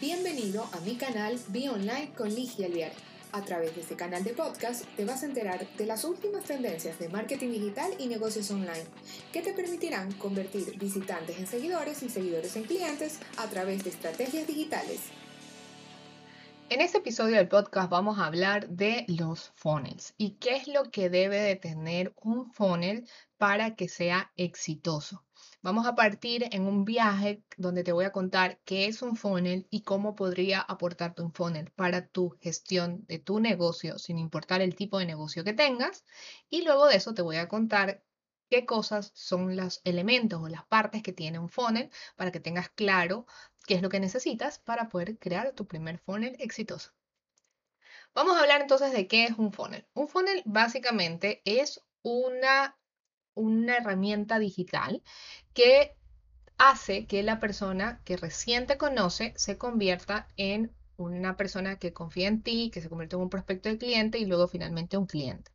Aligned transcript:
Bienvenido 0.00 0.62
a 0.72 0.80
mi 0.82 0.94
canal 0.94 1.40
Be 1.48 1.68
Online 1.68 2.12
con 2.16 2.32
Ligia 2.32 2.66
Alviar. 2.66 2.92
A 3.32 3.42
través 3.42 3.74
de 3.74 3.80
este 3.80 3.96
canal 3.96 4.22
de 4.22 4.32
podcast 4.32 4.84
te 4.96 5.04
vas 5.04 5.24
a 5.24 5.26
enterar 5.26 5.66
de 5.76 5.86
las 5.86 6.04
últimas 6.04 6.44
tendencias 6.44 7.00
de 7.00 7.08
marketing 7.08 7.48
digital 7.48 7.90
y 7.98 8.06
negocios 8.06 8.48
online 8.52 8.84
que 9.32 9.42
te 9.42 9.52
permitirán 9.52 10.12
convertir 10.12 10.78
visitantes 10.78 11.36
en 11.36 11.48
seguidores 11.48 12.04
y 12.04 12.10
seguidores 12.10 12.54
en 12.54 12.62
clientes 12.62 13.18
a 13.38 13.48
través 13.48 13.82
de 13.82 13.90
estrategias 13.90 14.46
digitales. 14.46 15.00
En 16.68 16.80
este 16.80 16.98
episodio 16.98 17.34
del 17.34 17.48
podcast 17.48 17.90
vamos 17.90 18.20
a 18.20 18.26
hablar 18.26 18.68
de 18.68 19.04
los 19.08 19.50
funnels 19.56 20.14
y 20.16 20.36
qué 20.36 20.54
es 20.54 20.68
lo 20.68 20.92
que 20.92 21.10
debe 21.10 21.40
de 21.40 21.56
tener 21.56 22.12
un 22.22 22.52
funnel 22.52 23.08
para 23.36 23.74
que 23.74 23.88
sea 23.88 24.30
exitoso. 24.36 25.24
Vamos 25.60 25.88
a 25.88 25.96
partir 25.96 26.48
en 26.52 26.66
un 26.66 26.84
viaje 26.84 27.42
donde 27.56 27.82
te 27.82 27.90
voy 27.90 28.04
a 28.04 28.12
contar 28.12 28.60
qué 28.64 28.86
es 28.86 29.02
un 29.02 29.16
funnel 29.16 29.66
y 29.70 29.82
cómo 29.82 30.14
podría 30.14 30.60
aportarte 30.60 31.20
un 31.20 31.32
funnel 31.32 31.72
para 31.72 32.06
tu 32.06 32.30
gestión 32.40 33.04
de 33.08 33.18
tu 33.18 33.40
negocio, 33.40 33.98
sin 33.98 34.18
importar 34.18 34.60
el 34.60 34.76
tipo 34.76 34.98
de 34.98 35.06
negocio 35.06 35.42
que 35.42 35.54
tengas. 35.54 36.04
Y 36.48 36.62
luego 36.62 36.86
de 36.86 36.96
eso 36.96 37.12
te 37.12 37.22
voy 37.22 37.36
a 37.36 37.48
contar 37.48 38.04
qué 38.48 38.66
cosas 38.66 39.10
son 39.14 39.56
los 39.56 39.80
elementos 39.82 40.40
o 40.40 40.48
las 40.48 40.64
partes 40.64 41.02
que 41.02 41.12
tiene 41.12 41.40
un 41.40 41.48
funnel 41.48 41.90
para 42.14 42.30
que 42.30 42.40
tengas 42.40 42.68
claro 42.70 43.26
qué 43.66 43.74
es 43.74 43.82
lo 43.82 43.88
que 43.88 43.98
necesitas 43.98 44.60
para 44.60 44.88
poder 44.88 45.18
crear 45.18 45.52
tu 45.52 45.66
primer 45.66 45.98
funnel 45.98 46.36
exitoso. 46.38 46.92
Vamos 48.14 48.36
a 48.36 48.40
hablar 48.40 48.60
entonces 48.60 48.92
de 48.92 49.08
qué 49.08 49.24
es 49.24 49.36
un 49.38 49.52
funnel. 49.52 49.86
Un 49.92 50.06
funnel 50.06 50.42
básicamente 50.46 51.42
es 51.44 51.82
una 52.02 52.78
una 53.38 53.76
herramienta 53.76 54.38
digital 54.38 55.02
que 55.54 55.96
hace 56.58 57.06
que 57.06 57.22
la 57.22 57.40
persona 57.40 58.02
que 58.04 58.16
recién 58.16 58.66
te 58.66 58.76
conoce 58.76 59.32
se 59.36 59.56
convierta 59.56 60.28
en 60.36 60.72
una 60.96 61.36
persona 61.36 61.78
que 61.78 61.92
confía 61.92 62.28
en 62.28 62.42
ti, 62.42 62.70
que 62.72 62.82
se 62.82 62.88
convierte 62.88 63.16
en 63.16 63.22
un 63.22 63.30
prospecto 63.30 63.68
de 63.68 63.78
cliente 63.78 64.18
y 64.18 64.26
luego 64.26 64.48
finalmente 64.48 64.96
un 64.96 65.06
cliente. 65.06 65.52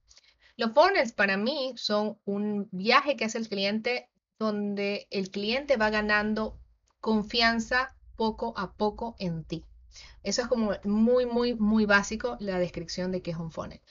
Los 0.55 0.71
funnels 0.73 1.11
para 1.11 1.35
mí 1.35 1.73
son 1.75 2.17
un 2.25 2.69
viaje 2.71 3.17
que 3.17 3.25
hace 3.25 3.37
el 3.37 3.49
cliente 3.49 4.09
donde 4.39 5.07
el 5.11 5.29
cliente 5.29 5.77
va 5.77 5.89
ganando 5.89 6.57
confianza 7.01 7.95
poco 8.15 8.53
a 8.55 8.73
poco 8.73 9.15
en 9.19 9.43
ti. 9.43 9.65
Eso 10.23 10.41
es 10.43 10.47
como 10.47 10.71
muy, 10.83 11.25
muy, 11.25 11.53
muy 11.55 11.85
básico 11.85 12.37
la 12.39 12.59
descripción 12.59 13.11
de 13.11 13.21
qué 13.21 13.31
es 13.31 13.37
un 13.37 13.51
funnel. 13.51 13.81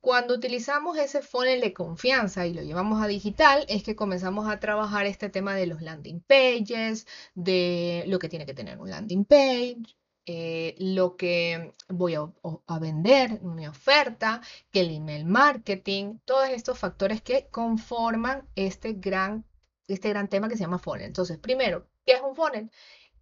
Cuando 0.00 0.34
utilizamos 0.34 0.96
ese 0.96 1.20
funnel 1.20 1.60
de 1.60 1.74
confianza 1.74 2.46
y 2.46 2.54
lo 2.54 2.62
llevamos 2.62 3.02
a 3.02 3.06
digital, 3.06 3.66
es 3.68 3.82
que 3.82 3.96
comenzamos 3.96 4.48
a 4.48 4.58
trabajar 4.58 5.04
este 5.04 5.28
tema 5.28 5.54
de 5.54 5.66
los 5.66 5.82
landing 5.82 6.20
pages, 6.20 7.06
de 7.34 8.04
lo 8.06 8.18
que 8.18 8.30
tiene 8.30 8.46
que 8.46 8.54
tener 8.54 8.78
un 8.80 8.88
landing 8.88 9.26
page, 9.26 9.82
eh, 10.24 10.74
lo 10.78 11.16
que 11.16 11.72
voy 11.88 12.14
a, 12.14 12.32
a, 12.66 12.78
vender, 12.78 13.42
mi 13.42 13.66
oferta, 13.66 14.40
que 14.70 14.80
el 14.80 14.90
email 14.90 15.26
marketing, 15.26 16.18
todos 16.24 16.48
estos 16.48 16.78
factores 16.78 17.20
que 17.20 17.48
conforman 17.50 18.48
este 18.54 18.94
gran, 18.94 19.44
este 19.86 20.08
gran 20.08 20.28
tema 20.28 20.48
que 20.48 20.56
se 20.56 20.62
llama 20.62 20.78
funnel. 20.78 21.06
Entonces, 21.06 21.36
primero, 21.38 21.88
¿qué 22.06 22.12
es 22.12 22.22
un 22.22 22.36
funnel? 22.36 22.70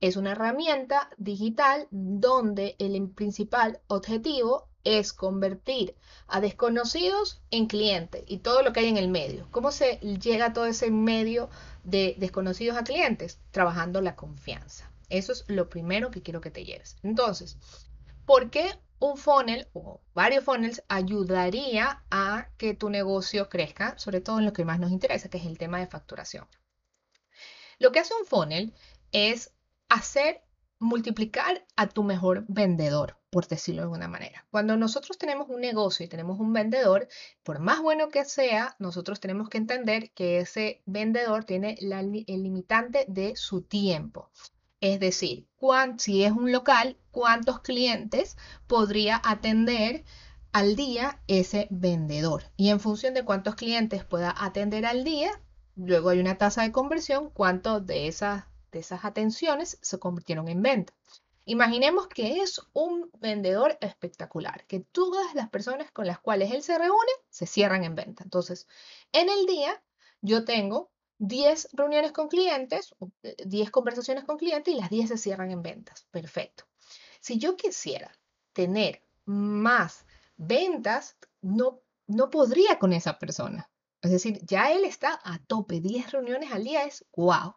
Es 0.00 0.16
una 0.16 0.32
herramienta 0.32 1.10
digital 1.16 1.88
donde 1.90 2.76
el 2.78 3.10
principal 3.10 3.80
objetivo 3.88 4.68
es 4.96 5.12
convertir 5.12 5.94
a 6.28 6.40
desconocidos 6.40 7.42
en 7.50 7.66
clientes 7.66 8.24
y 8.26 8.38
todo 8.38 8.62
lo 8.62 8.72
que 8.72 8.80
hay 8.80 8.88
en 8.88 8.96
el 8.96 9.08
medio. 9.08 9.46
¿Cómo 9.50 9.70
se 9.70 9.98
llega 9.98 10.46
a 10.46 10.52
todo 10.52 10.64
ese 10.64 10.90
medio 10.90 11.50
de 11.84 12.14
desconocidos 12.18 12.78
a 12.78 12.84
clientes? 12.84 13.38
Trabajando 13.50 14.00
la 14.00 14.16
confianza. 14.16 14.90
Eso 15.10 15.32
es 15.32 15.44
lo 15.48 15.68
primero 15.68 16.10
que 16.10 16.22
quiero 16.22 16.40
que 16.40 16.50
te 16.50 16.64
lleves. 16.64 16.96
Entonces, 17.02 17.58
¿por 18.24 18.50
qué 18.50 18.78
un 18.98 19.16
funnel 19.16 19.68
o 19.74 20.00
varios 20.14 20.44
funnels 20.44 20.82
ayudaría 20.88 22.02
a 22.10 22.48
que 22.56 22.74
tu 22.74 22.88
negocio 22.88 23.48
crezca, 23.48 23.98
sobre 23.98 24.20
todo 24.20 24.38
en 24.38 24.46
lo 24.46 24.52
que 24.52 24.64
más 24.64 24.80
nos 24.80 24.90
interesa, 24.90 25.28
que 25.28 25.38
es 25.38 25.46
el 25.46 25.58
tema 25.58 25.80
de 25.80 25.86
facturación? 25.86 26.46
Lo 27.78 27.92
que 27.92 28.00
hace 28.00 28.14
un 28.18 28.26
funnel 28.26 28.74
es 29.12 29.52
hacer 29.88 30.42
multiplicar 30.78 31.64
a 31.76 31.88
tu 31.88 32.02
mejor 32.04 32.44
vendedor, 32.48 33.17
por 33.30 33.46
decirlo 33.46 33.82
de 33.82 33.84
alguna 33.84 34.08
manera. 34.08 34.46
Cuando 34.50 34.76
nosotros 34.76 35.18
tenemos 35.18 35.48
un 35.48 35.60
negocio 35.60 36.04
y 36.04 36.08
tenemos 36.08 36.40
un 36.40 36.52
vendedor, 36.52 37.08
por 37.42 37.58
más 37.58 37.80
bueno 37.80 38.08
que 38.08 38.24
sea, 38.24 38.76
nosotros 38.78 39.20
tenemos 39.20 39.48
que 39.48 39.58
entender 39.58 40.10
que 40.12 40.40
ese 40.40 40.82
vendedor 40.86 41.44
tiene 41.44 41.76
el 41.80 42.42
limitante 42.42 43.04
de 43.08 43.36
su 43.36 43.62
tiempo. 43.62 44.30
Es 44.80 45.00
decir, 45.00 45.46
si 45.98 46.24
es 46.24 46.32
un 46.32 46.52
local, 46.52 46.96
cuántos 47.10 47.60
clientes 47.60 48.36
podría 48.66 49.20
atender 49.24 50.04
al 50.52 50.76
día 50.76 51.20
ese 51.26 51.66
vendedor. 51.70 52.44
Y 52.56 52.70
en 52.70 52.80
función 52.80 53.14
de 53.14 53.24
cuántos 53.24 53.56
clientes 53.56 54.04
pueda 54.04 54.34
atender 54.38 54.86
al 54.86 55.04
día, 55.04 55.30
luego 55.74 56.10
hay 56.10 56.20
una 56.20 56.38
tasa 56.38 56.62
de 56.62 56.72
conversión, 56.72 57.30
cuánto 57.30 57.80
de 57.80 58.06
esas 58.06 58.44
de 58.70 58.80
esas 58.80 59.04
atenciones 59.04 59.78
se 59.80 59.98
convirtieron 59.98 60.48
en 60.48 60.62
venta. 60.62 60.92
Imaginemos 61.48 62.08
que 62.08 62.42
es 62.42 62.60
un 62.74 63.10
vendedor 63.20 63.78
espectacular, 63.80 64.66
que 64.66 64.80
todas 64.80 65.34
las 65.34 65.48
personas 65.48 65.90
con 65.90 66.06
las 66.06 66.20
cuales 66.20 66.52
él 66.52 66.62
se 66.62 66.76
reúne 66.76 67.12
se 67.30 67.46
cierran 67.46 67.84
en 67.84 67.94
venta. 67.94 68.22
Entonces, 68.22 68.68
en 69.12 69.30
el 69.30 69.46
día 69.46 69.82
yo 70.20 70.44
tengo 70.44 70.90
10 71.16 71.70
reuniones 71.72 72.12
con 72.12 72.28
clientes, 72.28 72.94
10 73.46 73.70
conversaciones 73.70 74.24
con 74.24 74.36
clientes 74.36 74.74
y 74.74 74.76
las 74.76 74.90
10 74.90 75.08
se 75.08 75.16
cierran 75.16 75.50
en 75.50 75.62
ventas. 75.62 76.06
Perfecto. 76.10 76.64
Si 77.18 77.38
yo 77.38 77.56
quisiera 77.56 78.12
tener 78.52 79.02
más 79.24 80.04
ventas, 80.36 81.16
no, 81.40 81.80
no 82.06 82.28
podría 82.28 82.78
con 82.78 82.92
esa 82.92 83.18
persona. 83.18 83.70
Es 84.02 84.10
decir, 84.10 84.38
ya 84.44 84.70
él 84.70 84.84
está 84.84 85.18
a 85.24 85.38
tope, 85.38 85.80
10 85.80 86.12
reuniones 86.12 86.52
al 86.52 86.64
día 86.64 86.84
es 86.84 87.06
wow. 87.16 87.54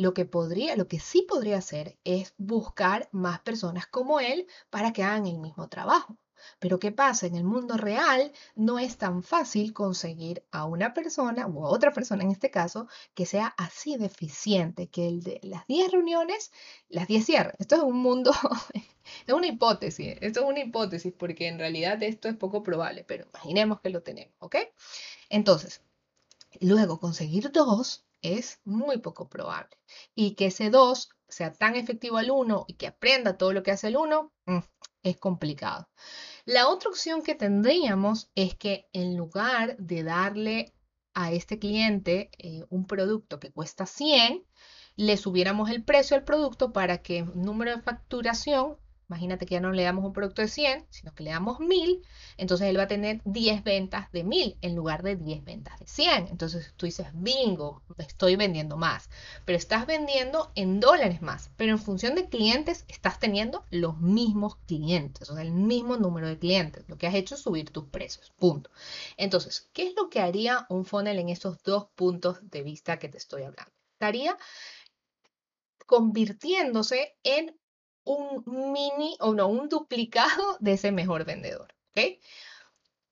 Lo 0.00 0.14
que 0.14 0.24
podría, 0.24 0.76
lo 0.76 0.88
que 0.88 0.98
sí 0.98 1.26
podría 1.28 1.58
hacer 1.58 1.98
es 2.04 2.32
buscar 2.38 3.10
más 3.12 3.40
personas 3.40 3.86
como 3.86 4.18
él 4.18 4.46
para 4.70 4.94
que 4.94 5.02
hagan 5.02 5.26
el 5.26 5.38
mismo 5.38 5.68
trabajo. 5.68 6.16
Pero 6.58 6.78
¿qué 6.78 6.90
pasa? 6.90 7.26
En 7.26 7.36
el 7.36 7.44
mundo 7.44 7.76
real 7.76 8.32
no 8.54 8.78
es 8.78 8.96
tan 8.96 9.22
fácil 9.22 9.74
conseguir 9.74 10.42
a 10.52 10.64
una 10.64 10.94
persona 10.94 11.46
o 11.46 11.66
a 11.66 11.68
otra 11.68 11.92
persona 11.92 12.22
en 12.22 12.30
este 12.30 12.50
caso 12.50 12.88
que 13.12 13.26
sea 13.26 13.48
así 13.58 13.98
deficiente, 13.98 14.88
que 14.88 15.06
el 15.06 15.22
de 15.22 15.38
las 15.42 15.66
10 15.66 15.92
reuniones, 15.92 16.50
las 16.88 17.06
10 17.06 17.26
cierre. 17.26 17.54
Esto 17.58 17.74
es 17.76 17.82
un 17.82 17.98
mundo, 18.00 18.32
es 19.26 19.34
una 19.34 19.48
hipótesis, 19.48 20.16
esto 20.22 20.40
es 20.40 20.46
una 20.46 20.60
hipótesis 20.60 21.12
porque 21.12 21.46
en 21.46 21.58
realidad 21.58 22.02
esto 22.02 22.26
es 22.30 22.36
poco 22.36 22.62
probable, 22.62 23.04
pero 23.04 23.26
imaginemos 23.26 23.82
que 23.82 23.90
lo 23.90 24.02
tenemos, 24.02 24.34
¿ok? 24.38 24.56
Entonces, 25.28 25.82
luego 26.58 26.98
conseguir 27.00 27.52
dos 27.52 28.06
es 28.22 28.60
muy 28.64 28.98
poco 28.98 29.28
probable. 29.28 29.76
Y 30.14 30.34
que 30.34 30.46
ese 30.46 30.70
2 30.70 31.08
sea 31.28 31.52
tan 31.52 31.76
efectivo 31.76 32.18
al 32.18 32.30
1 32.30 32.64
y 32.68 32.74
que 32.74 32.86
aprenda 32.86 33.38
todo 33.38 33.52
lo 33.52 33.62
que 33.62 33.70
hace 33.70 33.88
el 33.88 33.96
1, 33.96 34.32
mm, 34.46 34.58
es 35.02 35.16
complicado. 35.16 35.88
La 36.44 36.68
otra 36.68 36.90
opción 36.90 37.22
que 37.22 37.34
tendríamos 37.34 38.30
es 38.34 38.54
que 38.54 38.88
en 38.92 39.16
lugar 39.16 39.76
de 39.78 40.02
darle 40.02 40.74
a 41.14 41.32
este 41.32 41.58
cliente 41.58 42.30
eh, 42.38 42.64
un 42.70 42.86
producto 42.86 43.40
que 43.40 43.52
cuesta 43.52 43.86
100, 43.86 44.44
le 44.96 45.16
subiéramos 45.16 45.70
el 45.70 45.84
precio 45.84 46.16
al 46.16 46.24
producto 46.24 46.72
para 46.72 47.02
que 47.02 47.18
el 47.18 47.40
número 47.40 47.74
de 47.74 47.82
facturación 47.82 48.78
Imagínate 49.10 49.44
que 49.44 49.56
ya 49.56 49.60
no 49.60 49.72
le 49.72 49.82
damos 49.82 50.04
un 50.04 50.12
producto 50.12 50.40
de 50.40 50.46
100, 50.46 50.86
sino 50.88 51.12
que 51.12 51.24
le 51.24 51.30
damos 51.30 51.58
1000, 51.58 52.00
entonces 52.36 52.68
él 52.68 52.78
va 52.78 52.84
a 52.84 52.86
tener 52.86 53.20
10 53.24 53.64
ventas 53.64 54.10
de 54.12 54.22
1000 54.22 54.56
en 54.60 54.76
lugar 54.76 55.02
de 55.02 55.16
10 55.16 55.42
ventas 55.42 55.80
de 55.80 55.88
100. 55.88 56.28
Entonces 56.28 56.72
tú 56.76 56.86
dices, 56.86 57.08
bingo, 57.12 57.82
estoy 57.98 58.36
vendiendo 58.36 58.76
más, 58.76 59.10
pero 59.44 59.58
estás 59.58 59.84
vendiendo 59.84 60.52
en 60.54 60.78
dólares 60.78 61.22
más, 61.22 61.50
pero 61.56 61.72
en 61.72 61.80
función 61.80 62.14
de 62.14 62.28
clientes 62.28 62.84
estás 62.86 63.18
teniendo 63.18 63.64
los 63.70 63.98
mismos 63.98 64.54
clientes, 64.68 65.28
o 65.28 65.34
sea, 65.34 65.42
el 65.42 65.50
mismo 65.50 65.96
número 65.96 66.28
de 66.28 66.38
clientes. 66.38 66.84
Lo 66.86 66.96
que 66.96 67.08
has 67.08 67.14
hecho 67.16 67.34
es 67.34 67.40
subir 67.40 67.70
tus 67.70 67.86
precios, 67.86 68.32
punto. 68.38 68.70
Entonces, 69.16 69.68
¿qué 69.72 69.88
es 69.88 69.94
lo 69.96 70.08
que 70.08 70.20
haría 70.20 70.66
un 70.68 70.84
funnel 70.84 71.18
en 71.18 71.30
estos 71.30 71.60
dos 71.64 71.88
puntos 71.96 72.38
de 72.48 72.62
vista 72.62 73.00
que 73.00 73.08
te 73.08 73.18
estoy 73.18 73.42
hablando? 73.42 73.72
Estaría 73.94 74.38
convirtiéndose 75.86 77.16
en 77.24 77.59
un 78.04 78.42
mini 78.72 79.16
o 79.20 79.34
no, 79.34 79.48
un 79.48 79.68
duplicado 79.68 80.56
de 80.60 80.72
ese 80.72 80.92
mejor 80.92 81.24
vendedor. 81.24 81.74
¿ok? 81.90 82.20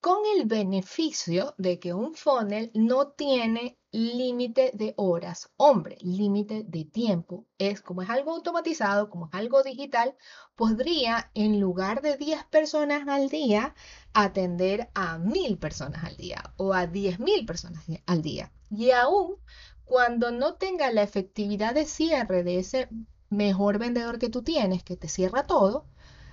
Con 0.01 0.19
el 0.37 0.45
beneficio 0.45 1.55
de 1.57 1.77
que 1.79 1.93
un 1.93 2.15
funnel 2.15 2.71
no 2.73 3.09
tiene 3.09 3.77
límite 3.91 4.71
de 4.73 4.93
horas, 4.97 5.51
hombre, 5.57 5.97
límite 6.01 6.63
de 6.63 6.85
tiempo. 6.85 7.45
Es 7.57 7.81
como 7.81 8.01
es 8.01 8.09
algo 8.09 8.31
automatizado, 8.31 9.09
como 9.09 9.27
es 9.27 9.33
algo 9.33 9.63
digital, 9.63 10.15
podría 10.55 11.31
en 11.33 11.59
lugar 11.59 12.01
de 12.01 12.15
10 12.15 12.45
personas 12.45 13.07
al 13.07 13.29
día 13.29 13.75
atender 14.13 14.89
a 14.93 15.17
1000 15.17 15.57
personas 15.57 16.03
al 16.03 16.15
día 16.17 16.53
o 16.57 16.73
a 16.73 16.85
10.000 16.85 17.45
personas 17.45 17.83
al 18.05 18.21
día. 18.21 18.53
Y 18.69 18.91
aún 18.91 19.35
cuando 19.83 20.31
no 20.31 20.53
tenga 20.55 20.91
la 20.91 21.01
efectividad 21.01 21.73
de 21.73 21.85
cierre 21.85 22.43
de 22.43 22.59
ese 22.59 22.89
mejor 23.29 23.77
vendedor 23.79 24.19
que 24.19 24.29
tú 24.29 24.43
tienes, 24.43 24.83
que 24.83 24.97
te 24.97 25.07
cierra 25.07 25.45
todo, 25.47 25.85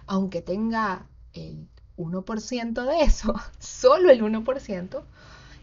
aunque 0.07 0.43
tenga 0.43 1.09
el 1.33 1.69
1% 1.97 2.85
de 2.85 3.01
eso, 3.03 3.35
solo 3.59 4.11
el 4.11 4.23
1%, 4.23 5.05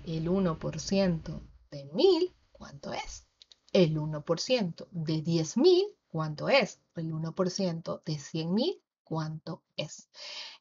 el 0.06 0.28
1% 0.28 1.42
de 1.72 1.86
1000, 1.94 2.34
¿cuánto 2.52 2.94
es? 2.94 3.28
El 3.72 3.98
1% 3.98 4.88
de 4.92 5.24
10.000, 5.24 5.96
¿cuánto 6.08 6.50
es? 6.50 6.80
El 6.96 7.12
1% 7.12 8.04
de 8.06 8.14
100.000, 8.14 8.82
¿cuánto 9.04 9.64
es? 9.76 10.10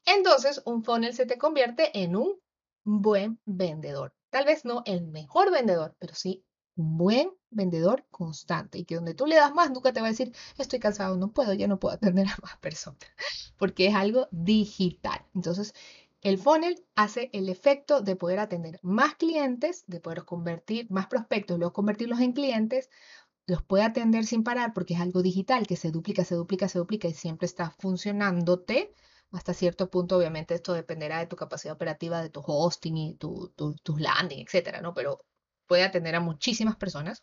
Entonces, 0.06 0.62
un 0.64 0.82
funnel 0.82 1.14
se 1.14 1.26
te 1.26 1.36
convierte 1.36 2.02
en 2.02 2.16
un 2.16 2.40
buen 2.84 3.38
vendedor. 3.44 4.14
Tal 4.30 4.46
vez 4.46 4.64
no 4.64 4.82
el 4.86 5.02
mejor 5.02 5.50
vendedor, 5.50 5.94
pero 5.98 6.14
sí 6.14 6.44
un 6.76 6.96
buen 6.98 7.30
vendedor 7.50 8.06
constante 8.10 8.78
y 8.78 8.84
que 8.84 8.94
donde 8.94 9.14
tú 9.14 9.26
le 9.26 9.36
das 9.36 9.54
más, 9.54 9.70
nunca 9.70 9.92
te 9.92 10.00
va 10.00 10.06
a 10.06 10.10
decir, 10.10 10.32
estoy 10.58 10.78
cansado, 10.78 11.16
no 11.16 11.32
puedo, 11.32 11.52
ya 11.52 11.68
no 11.68 11.78
puedo 11.78 11.94
atender 11.94 12.26
a 12.26 12.36
más 12.42 12.56
personas, 12.58 12.98
porque 13.58 13.86
es 13.86 13.94
algo 13.94 14.28
digital. 14.30 15.24
Entonces, 15.34 15.74
el 16.22 16.38
funnel 16.38 16.82
hace 16.94 17.30
el 17.32 17.48
efecto 17.48 18.00
de 18.00 18.16
poder 18.16 18.38
atender 18.38 18.78
más 18.82 19.16
clientes, 19.16 19.84
de 19.86 20.00
poder 20.00 20.24
convertir 20.24 20.90
más 20.90 21.08
prospectos, 21.08 21.58
luego 21.58 21.72
convertirlos 21.72 22.20
en 22.20 22.32
clientes, 22.32 22.90
los 23.46 23.62
puede 23.62 23.84
atender 23.84 24.24
sin 24.24 24.44
parar 24.44 24.72
porque 24.72 24.94
es 24.94 25.00
algo 25.00 25.22
digital 25.22 25.66
que 25.66 25.76
se 25.76 25.90
duplica, 25.90 26.24
se 26.24 26.36
duplica, 26.36 26.68
se 26.68 26.78
duplica 26.78 27.08
y 27.08 27.14
siempre 27.14 27.46
está 27.46 27.70
funcionándote. 27.70 28.94
Hasta 29.32 29.54
cierto 29.54 29.90
punto, 29.90 30.16
obviamente, 30.16 30.54
esto 30.54 30.74
dependerá 30.74 31.18
de 31.18 31.26
tu 31.26 31.36
capacidad 31.36 31.74
operativa, 31.74 32.22
de 32.22 32.30
tu 32.30 32.40
hosting 32.46 32.96
y 32.96 33.14
tu, 33.14 33.52
tus 33.56 34.00
landing, 34.00 34.44
etcétera, 34.44 34.80
¿no? 34.80 34.94
Pero 34.94 35.24
puede 35.72 35.84
atender 35.84 36.14
a 36.14 36.20
muchísimas 36.20 36.76
personas. 36.76 37.22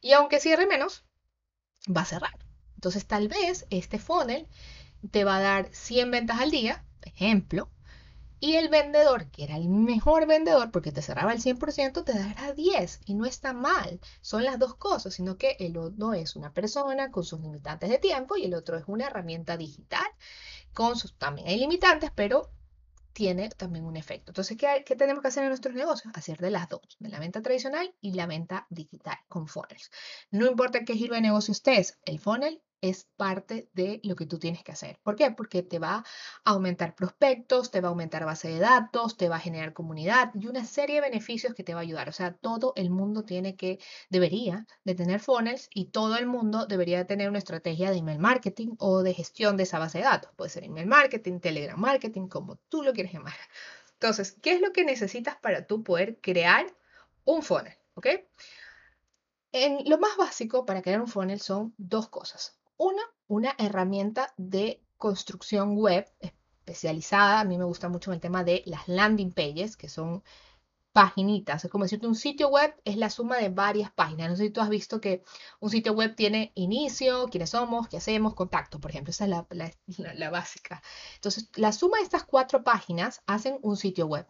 Y 0.00 0.12
aunque 0.12 0.40
cierre 0.40 0.66
menos, 0.66 1.04
va 1.94 2.00
a 2.00 2.06
cerrar. 2.06 2.34
Entonces, 2.76 3.06
tal 3.06 3.28
vez 3.28 3.66
este 3.68 3.98
funnel 3.98 4.48
te 5.10 5.22
va 5.24 5.36
a 5.36 5.42
dar 5.42 5.68
100 5.70 6.10
ventas 6.10 6.40
al 6.40 6.50
día, 6.50 6.82
ejemplo, 7.02 7.70
y 8.40 8.54
el 8.54 8.70
vendedor, 8.70 9.30
que 9.30 9.44
era 9.44 9.56
el 9.56 9.68
mejor 9.68 10.26
vendedor 10.26 10.70
porque 10.70 10.92
te 10.92 11.02
cerraba 11.02 11.34
el 11.34 11.42
100%, 11.42 12.04
te 12.04 12.18
dará 12.18 12.54
10 12.54 13.00
y 13.04 13.12
no 13.12 13.26
está 13.26 13.52
mal. 13.52 14.00
Son 14.22 14.44
las 14.44 14.58
dos 14.58 14.74
cosas, 14.76 15.12
sino 15.12 15.36
que 15.36 15.58
el 15.60 15.76
uno 15.76 16.14
es 16.14 16.36
una 16.36 16.54
persona 16.54 17.10
con 17.10 17.22
sus 17.22 17.38
limitantes 17.38 17.90
de 17.90 17.98
tiempo 17.98 18.38
y 18.38 18.46
el 18.46 18.54
otro 18.54 18.78
es 18.78 18.84
una 18.86 19.08
herramienta 19.08 19.58
digital 19.58 20.08
con 20.72 20.96
sus 20.96 21.18
también 21.18 21.60
limitantes, 21.60 22.12
pero 22.14 22.50
tiene 23.18 23.48
también 23.48 23.84
un 23.84 23.96
efecto. 23.96 24.30
Entonces, 24.30 24.56
¿qué, 24.56 24.84
¿qué, 24.86 24.94
tenemos 24.94 25.22
que 25.22 25.26
hacer 25.26 25.42
en 25.42 25.48
nuestros 25.48 25.74
negocios? 25.74 26.14
Hacer 26.14 26.38
de 26.38 26.52
las 26.52 26.68
dos, 26.68 26.96
de 27.00 27.08
la 27.08 27.18
venta 27.18 27.42
tradicional 27.42 27.92
y 28.00 28.12
la 28.12 28.26
venta 28.26 28.68
digital 28.70 29.18
con 29.26 29.48
funnels. 29.48 29.90
No 30.30 30.46
importa 30.46 30.84
qué 30.84 30.94
giro 30.94 31.16
de 31.16 31.20
negocio 31.20 31.50
estés, 31.50 31.98
el 32.04 32.20
funnel 32.20 32.62
es 32.80 33.08
parte 33.16 33.68
de 33.72 34.00
lo 34.04 34.14
que 34.16 34.26
tú 34.26 34.38
tienes 34.38 34.62
que 34.62 34.72
hacer. 34.72 34.98
¿Por 35.02 35.16
qué? 35.16 35.30
Porque 35.30 35.62
te 35.62 35.78
va 35.78 36.04
a 36.44 36.50
aumentar 36.50 36.94
prospectos, 36.94 37.70
te 37.70 37.80
va 37.80 37.88
a 37.88 37.90
aumentar 37.90 38.24
base 38.24 38.48
de 38.48 38.58
datos, 38.58 39.16
te 39.16 39.28
va 39.28 39.36
a 39.36 39.40
generar 39.40 39.72
comunidad 39.72 40.30
y 40.34 40.46
una 40.46 40.64
serie 40.64 40.96
de 40.96 41.00
beneficios 41.02 41.54
que 41.54 41.64
te 41.64 41.74
va 41.74 41.80
a 41.80 41.82
ayudar. 41.82 42.08
O 42.08 42.12
sea, 42.12 42.34
todo 42.34 42.72
el 42.76 42.90
mundo 42.90 43.24
tiene 43.24 43.56
que, 43.56 43.78
debería 44.10 44.66
de 44.84 44.94
tener 44.94 45.20
funnels 45.20 45.68
y 45.74 45.86
todo 45.86 46.16
el 46.16 46.26
mundo 46.26 46.66
debería 46.66 46.98
de 46.98 47.04
tener 47.04 47.28
una 47.28 47.38
estrategia 47.38 47.90
de 47.90 47.98
email 47.98 48.18
marketing 48.18 48.76
o 48.78 49.02
de 49.02 49.14
gestión 49.14 49.56
de 49.56 49.64
esa 49.64 49.78
base 49.78 49.98
de 49.98 50.04
datos. 50.04 50.32
Puede 50.36 50.50
ser 50.50 50.64
email 50.64 50.86
marketing, 50.86 51.40
telegram 51.40 51.80
marketing, 51.80 52.28
como 52.28 52.56
tú 52.68 52.82
lo 52.82 52.92
quieres 52.92 53.12
llamar. 53.12 53.34
Entonces, 53.94 54.36
¿qué 54.42 54.52
es 54.54 54.60
lo 54.60 54.72
que 54.72 54.84
necesitas 54.84 55.36
para 55.38 55.66
tú 55.66 55.82
poder 55.82 56.20
crear 56.20 56.66
un 57.24 57.42
funnel? 57.42 57.74
¿Ok? 57.94 58.06
En 59.52 59.88
lo 59.88 59.98
más 59.98 60.16
básico 60.16 60.64
para 60.66 60.82
crear 60.82 61.00
un 61.00 61.08
funnel 61.08 61.40
son 61.40 61.74
dos 61.78 62.08
cosas. 62.08 62.57
Una, 62.78 63.02
una 63.26 63.54
herramienta 63.58 64.32
de 64.38 64.82
construcción 64.96 65.76
web 65.76 66.10
especializada. 66.20 67.40
A 67.40 67.44
mí 67.44 67.58
me 67.58 67.64
gusta 67.64 67.88
mucho 67.88 68.12
el 68.12 68.20
tema 68.20 68.44
de 68.44 68.62
las 68.66 68.88
landing 68.88 69.32
pages, 69.32 69.76
que 69.76 69.88
son 69.88 70.22
paginitas. 70.92 71.64
Es 71.64 71.70
como 71.70 71.84
decirte, 71.84 72.06
un 72.06 72.14
sitio 72.14 72.48
web 72.48 72.74
es 72.84 72.96
la 72.96 73.10
suma 73.10 73.36
de 73.36 73.50
varias 73.50 73.92
páginas. 73.92 74.30
No 74.30 74.36
sé 74.36 74.44
si 74.44 74.50
tú 74.50 74.60
has 74.60 74.68
visto 74.68 75.00
que 75.00 75.22
un 75.60 75.70
sitio 75.70 75.92
web 75.92 76.16
tiene 76.16 76.52
inicio, 76.54 77.28
quiénes 77.28 77.50
somos, 77.50 77.88
qué 77.88 77.98
hacemos, 77.98 78.34
contacto, 78.34 78.80
por 78.80 78.90
ejemplo. 78.90 79.10
Esa 79.10 79.24
es 79.24 79.30
la, 79.30 79.46
la 80.14 80.30
básica. 80.30 80.82
Entonces, 81.16 81.50
la 81.56 81.72
suma 81.72 81.98
de 81.98 82.04
estas 82.04 82.24
cuatro 82.24 82.64
páginas 82.64 83.22
hacen 83.26 83.58
un 83.62 83.76
sitio 83.76 84.06
web. 84.06 84.26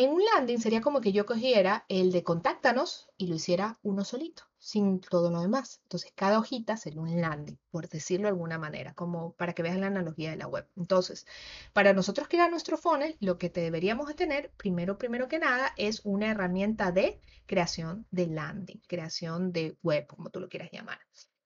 En 0.00 0.10
un 0.10 0.22
landing 0.24 0.60
sería 0.60 0.80
como 0.80 1.00
que 1.00 1.10
yo 1.10 1.26
cogiera 1.26 1.84
el 1.88 2.12
de 2.12 2.22
contáctanos 2.22 3.10
y 3.16 3.26
lo 3.26 3.34
hiciera 3.34 3.80
uno 3.82 4.04
solito, 4.04 4.44
sin 4.56 5.00
todo 5.00 5.28
lo 5.28 5.40
demás. 5.40 5.80
Entonces, 5.82 6.12
cada 6.14 6.38
hojita 6.38 6.76
sería 6.76 7.00
un 7.00 7.20
landing, 7.20 7.58
por 7.72 7.88
decirlo 7.88 8.26
de 8.26 8.28
alguna 8.28 8.58
manera, 8.58 8.94
como 8.94 9.32
para 9.32 9.54
que 9.54 9.64
veas 9.64 9.76
la 9.76 9.88
analogía 9.88 10.30
de 10.30 10.36
la 10.36 10.46
web. 10.46 10.68
Entonces, 10.76 11.26
para 11.72 11.94
nosotros 11.94 12.28
crear 12.28 12.48
nuestro 12.48 12.76
funnel, 12.76 13.16
lo 13.18 13.38
que 13.38 13.48
deberíamos 13.48 14.06
de 14.06 14.14
tener, 14.14 14.52
primero, 14.56 14.98
primero 14.98 15.26
que 15.26 15.40
nada, 15.40 15.72
es 15.76 16.02
una 16.04 16.30
herramienta 16.30 16.92
de 16.92 17.20
creación 17.46 18.06
de 18.12 18.28
landing, 18.28 18.80
creación 18.86 19.50
de 19.50 19.78
web, 19.82 20.06
como 20.06 20.30
tú 20.30 20.38
lo 20.38 20.48
quieras 20.48 20.70
llamar. 20.70 21.00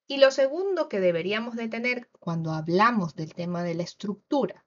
Y 0.06 0.18
lo 0.18 0.30
segundo 0.30 0.90
que 0.90 1.00
deberíamos 1.00 1.56
de 1.56 1.68
tener 1.68 2.10
cuando 2.20 2.52
hablamos 2.52 3.14
del 3.14 3.32
tema 3.32 3.62
de 3.62 3.76
la 3.76 3.84
estructura, 3.84 4.66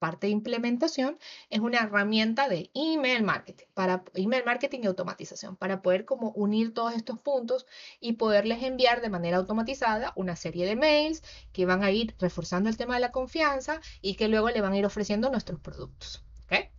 parte 0.00 0.26
de 0.26 0.32
implementación 0.32 1.18
es 1.50 1.60
una 1.60 1.78
herramienta 1.78 2.48
de 2.48 2.70
email 2.74 3.22
marketing, 3.22 3.66
para 3.74 4.02
email 4.14 4.44
marketing 4.44 4.80
y 4.82 4.86
automatización, 4.86 5.56
para 5.56 5.82
poder 5.82 6.04
como 6.04 6.30
unir 6.32 6.74
todos 6.74 6.94
estos 6.94 7.20
puntos 7.20 7.66
y 8.00 8.14
poderles 8.14 8.64
enviar 8.64 9.00
de 9.02 9.10
manera 9.10 9.36
automatizada 9.36 10.12
una 10.16 10.34
serie 10.34 10.66
de 10.66 10.74
mails 10.74 11.22
que 11.52 11.66
van 11.66 11.84
a 11.84 11.92
ir 11.92 12.16
reforzando 12.18 12.68
el 12.68 12.76
tema 12.76 12.94
de 12.94 13.00
la 13.00 13.12
confianza 13.12 13.80
y 14.00 14.16
que 14.16 14.26
luego 14.26 14.50
le 14.50 14.60
van 14.60 14.72
a 14.72 14.78
ir 14.78 14.86
ofreciendo 14.86 15.30
nuestros 15.30 15.60
productos. 15.60 16.24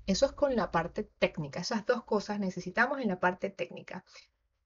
Eso 0.06 0.26
es 0.26 0.34
con 0.34 0.58
la 0.58 0.72
parte 0.72 1.04
técnica. 1.20 1.62
Esas 1.62 1.86
dos 1.86 2.04
cosas 2.04 2.38
necesitamos 2.38 3.00
en 3.00 3.08
la 3.08 3.22
parte 3.22 3.50
técnica. 3.50 4.04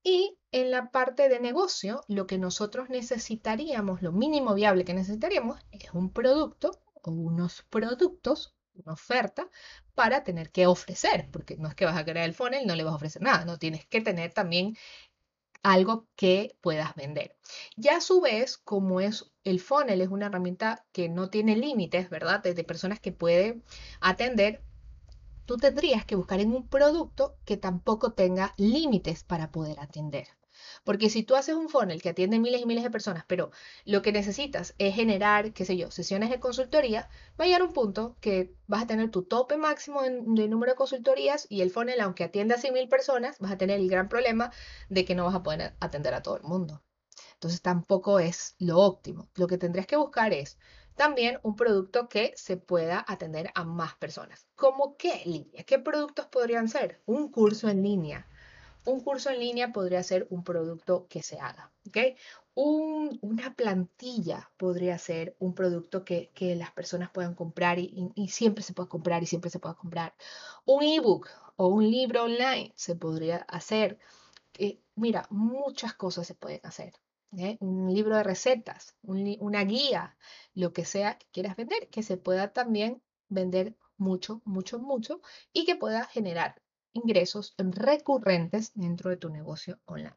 Y 0.02 0.38
en 0.50 0.70
la 0.72 0.90
parte 0.90 1.28
de 1.28 1.38
negocio, 1.38 2.00
lo 2.08 2.26
que 2.26 2.38
nosotros 2.38 2.88
necesitaríamos, 2.90 4.02
lo 4.02 4.10
mínimo 4.12 4.54
viable 4.54 4.84
que 4.84 4.94
necesitaríamos, 4.94 5.60
es 5.70 5.92
un 5.92 6.12
producto 6.12 6.80
unos 7.14 7.62
productos, 7.70 8.54
una 8.74 8.92
oferta, 8.92 9.48
para 9.94 10.24
tener 10.24 10.50
que 10.50 10.66
ofrecer, 10.66 11.28
porque 11.30 11.56
no 11.56 11.68
es 11.68 11.74
que 11.74 11.86
vas 11.86 11.96
a 11.96 12.04
crear 12.04 12.26
el 12.26 12.34
funnel 12.34 12.66
no 12.66 12.74
le 12.74 12.84
vas 12.84 12.92
a 12.92 12.96
ofrecer 12.96 13.22
nada, 13.22 13.44
no 13.44 13.58
tienes 13.58 13.86
que 13.86 14.00
tener 14.00 14.32
también 14.32 14.76
algo 15.62 16.06
que 16.16 16.56
puedas 16.60 16.94
vender. 16.94 17.36
Ya 17.76 17.96
a 17.96 18.00
su 18.00 18.20
vez, 18.20 18.56
como 18.58 19.00
es 19.00 19.32
el 19.44 19.60
funnel 19.60 20.00
es 20.00 20.08
una 20.08 20.26
herramienta 20.26 20.86
que 20.92 21.08
no 21.08 21.30
tiene 21.30 21.56
límites, 21.56 22.10
¿verdad? 22.10 22.42
De, 22.42 22.54
de 22.54 22.64
personas 22.64 23.00
que 23.00 23.12
puede 23.12 23.62
atender, 24.00 24.62
tú 25.46 25.56
tendrías 25.56 26.04
que 26.04 26.16
buscar 26.16 26.40
en 26.40 26.54
un 26.54 26.68
producto 26.68 27.36
que 27.44 27.56
tampoco 27.56 28.12
tenga 28.12 28.54
límites 28.56 29.24
para 29.24 29.50
poder 29.50 29.80
atender. 29.80 30.28
Porque 30.84 31.10
si 31.10 31.22
tú 31.22 31.36
haces 31.36 31.54
un 31.54 31.68
funnel 31.68 32.02
que 32.02 32.10
atiende 32.10 32.38
miles 32.38 32.60
y 32.60 32.66
miles 32.66 32.84
de 32.84 32.90
personas, 32.90 33.24
pero 33.26 33.50
lo 33.84 34.02
que 34.02 34.12
necesitas 34.12 34.74
es 34.78 34.94
generar, 34.94 35.52
qué 35.52 35.64
sé 35.64 35.76
yo, 35.76 35.90
sesiones 35.90 36.30
de 36.30 36.40
consultoría, 36.40 37.08
va 37.40 37.44
a 37.44 37.46
llegar 37.46 37.62
un 37.62 37.72
punto 37.72 38.16
que 38.20 38.54
vas 38.66 38.82
a 38.82 38.86
tener 38.86 39.10
tu 39.10 39.22
tope 39.22 39.56
máximo 39.56 40.02
de, 40.02 40.48
número 40.48 40.72
de 40.72 40.76
consultorías 40.76 41.46
y 41.48 41.60
el 41.62 41.70
funnel, 41.70 42.00
aunque 42.00 42.24
atienda 42.24 42.56
a 42.56 42.58
100.000 42.58 42.88
personas, 42.88 43.38
vas 43.38 43.52
a 43.52 43.58
tener 43.58 43.80
el 43.80 43.88
gran 43.88 44.08
problema 44.08 44.52
de 44.88 45.04
que 45.04 45.14
no 45.14 45.24
vas 45.24 45.34
a 45.34 45.42
poder 45.42 45.74
atender 45.80 46.14
a 46.14 46.22
todo 46.22 46.36
el 46.36 46.42
mundo. 46.42 46.82
Entonces 47.34 47.62
tampoco 47.62 48.18
es 48.18 48.54
lo 48.58 48.78
óptimo. 48.78 49.28
Lo 49.34 49.46
que 49.46 49.58
tendrías 49.58 49.86
que 49.86 49.96
buscar 49.96 50.32
es 50.32 50.58
también 50.96 51.38
un 51.42 51.56
producto 51.56 52.08
que 52.08 52.32
se 52.36 52.56
pueda 52.56 53.04
atender 53.06 53.50
a 53.54 53.64
más 53.64 53.94
personas. 53.96 54.46
¿Cómo 54.54 54.96
qué 54.96 55.22
línea? 55.26 55.62
¿Qué 55.64 55.78
productos 55.78 56.26
podrían 56.26 56.68
ser? 56.68 57.02
Un 57.04 57.30
curso 57.30 57.68
en 57.68 57.82
línea, 57.82 58.26
un 58.86 59.00
curso 59.00 59.30
en 59.30 59.40
línea 59.40 59.72
podría 59.72 60.02
ser 60.02 60.26
un 60.30 60.44
producto 60.44 61.06
que 61.08 61.22
se 61.22 61.38
haga, 61.38 61.72
¿ok? 61.88 61.98
una 62.56 63.54
plantilla 63.54 64.50
podría 64.56 64.96
ser 64.96 65.36
un 65.38 65.54
producto 65.54 66.04
que, 66.04 66.32
las 66.56 66.70
personas 66.72 67.10
puedan 67.10 67.34
comprar 67.34 67.78
y, 67.78 68.28
siempre 68.28 68.62
se 68.64 68.72
puede 68.72 68.88
comprar 68.88 69.22
y 69.22 69.26
siempre 69.26 69.50
se 69.50 69.58
puede 69.58 69.74
comprar. 69.74 70.14
Un 70.64 70.82
ebook 70.82 71.28
o 71.56 71.66
un 71.68 71.90
libro 71.90 72.24
online 72.24 72.72
se 72.74 72.96
podría 72.96 73.38
hacer. 73.48 73.98
Eh, 74.58 74.80
mira, 74.94 75.26
muchas 75.30 75.92
cosas 75.94 76.26
se 76.26 76.34
pueden 76.34 76.60
hacer. 76.64 76.94
¿eh? 77.36 77.58
Un 77.60 77.92
libro 77.92 78.16
de 78.16 78.22
recetas, 78.22 78.96
una 79.02 79.64
guía, 79.64 80.16
lo 80.54 80.72
que 80.72 80.86
sea 80.86 81.18
que 81.18 81.26
quieras 81.32 81.56
vender, 81.56 81.88
que 81.90 82.02
se 82.02 82.16
pueda 82.16 82.54
también 82.54 83.02
vender 83.28 83.76
mucho, 83.98 84.40
mucho, 84.44 84.78
mucho 84.78 85.20
y 85.52 85.66
que 85.66 85.76
pueda 85.76 86.04
generar 86.04 86.62
ingresos 86.96 87.54
recurrentes 87.58 88.72
dentro 88.74 89.10
de 89.10 89.16
tu 89.16 89.28
negocio 89.28 89.78
online. 89.84 90.16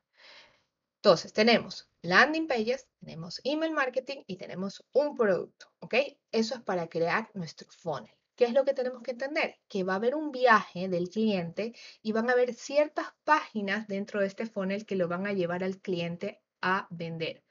Entonces, 1.02 1.32
tenemos 1.32 1.90
landing 2.02 2.48
pages, 2.48 2.88
tenemos 3.00 3.40
email 3.44 3.72
marketing 3.72 4.24
y 4.28 4.38
tenemos 4.38 4.86
un 4.92 5.16
producto, 5.16 5.72
¿ok? 5.80 5.96
Eso 6.32 6.56
es 6.56 6.62
para 6.62 6.90
crear 6.90 7.30
nuestro 7.34 7.70
funnel. 7.72 8.14
¿Qué 8.36 8.46
es 8.46 8.54
lo 8.54 8.66
que 8.66 8.74
tenemos 8.74 9.02
que 9.04 9.12
entender? 9.12 9.60
Que 9.68 9.84
va 9.84 9.94
a 9.94 9.96
haber 9.98 10.16
un 10.16 10.32
viaje 10.32 10.88
del 10.88 11.10
cliente 11.10 11.74
y 12.02 12.12
van 12.14 12.30
a 12.30 12.34
haber 12.34 12.54
ciertas 12.54 13.08
páginas 13.24 13.88
dentro 13.88 14.22
de 14.22 14.28
este 14.28 14.46
funnel 14.46 14.86
que 14.86 14.96
lo 14.96 15.08
van 15.08 15.28
a 15.28 15.34
llevar 15.34 15.64
al 15.64 15.80
cliente 15.80 16.42
a 16.62 16.88
vender. 16.90 17.44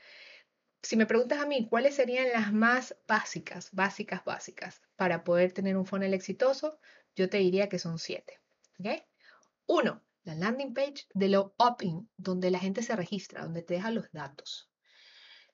si 0.83 0.97
me 0.97 1.07
preguntas 1.07 1.41
a 1.41 1.47
mí, 1.47 1.69
¿cuáles 1.69 1.97
serían 1.97 2.31
las 2.33 2.53
más 2.53 2.97
básicas, 3.07 3.71
básicas, 3.73 4.25
básicas 4.25 4.81
para 4.97 5.25
poder 5.25 5.53
tener 5.53 5.77
un 5.77 5.87
funnel 5.87 6.15
exitoso? 6.15 6.79
Yo 7.17 7.29
te 7.29 7.39
diría 7.39 7.69
que 7.69 7.79
son 7.79 7.99
siete. 7.99 8.41
¿ok? 8.79 9.03
Uno, 9.71 10.03
la 10.25 10.35
landing 10.35 10.73
page 10.73 11.07
de 11.13 11.29
lo 11.29 11.55
opt-in, 11.59 12.11
donde 12.17 12.51
la 12.51 12.59
gente 12.59 12.83
se 12.83 12.97
registra, 12.97 13.43
donde 13.43 13.63
te 13.63 13.75
deja 13.75 13.91
los 13.91 14.11
datos. 14.13 14.71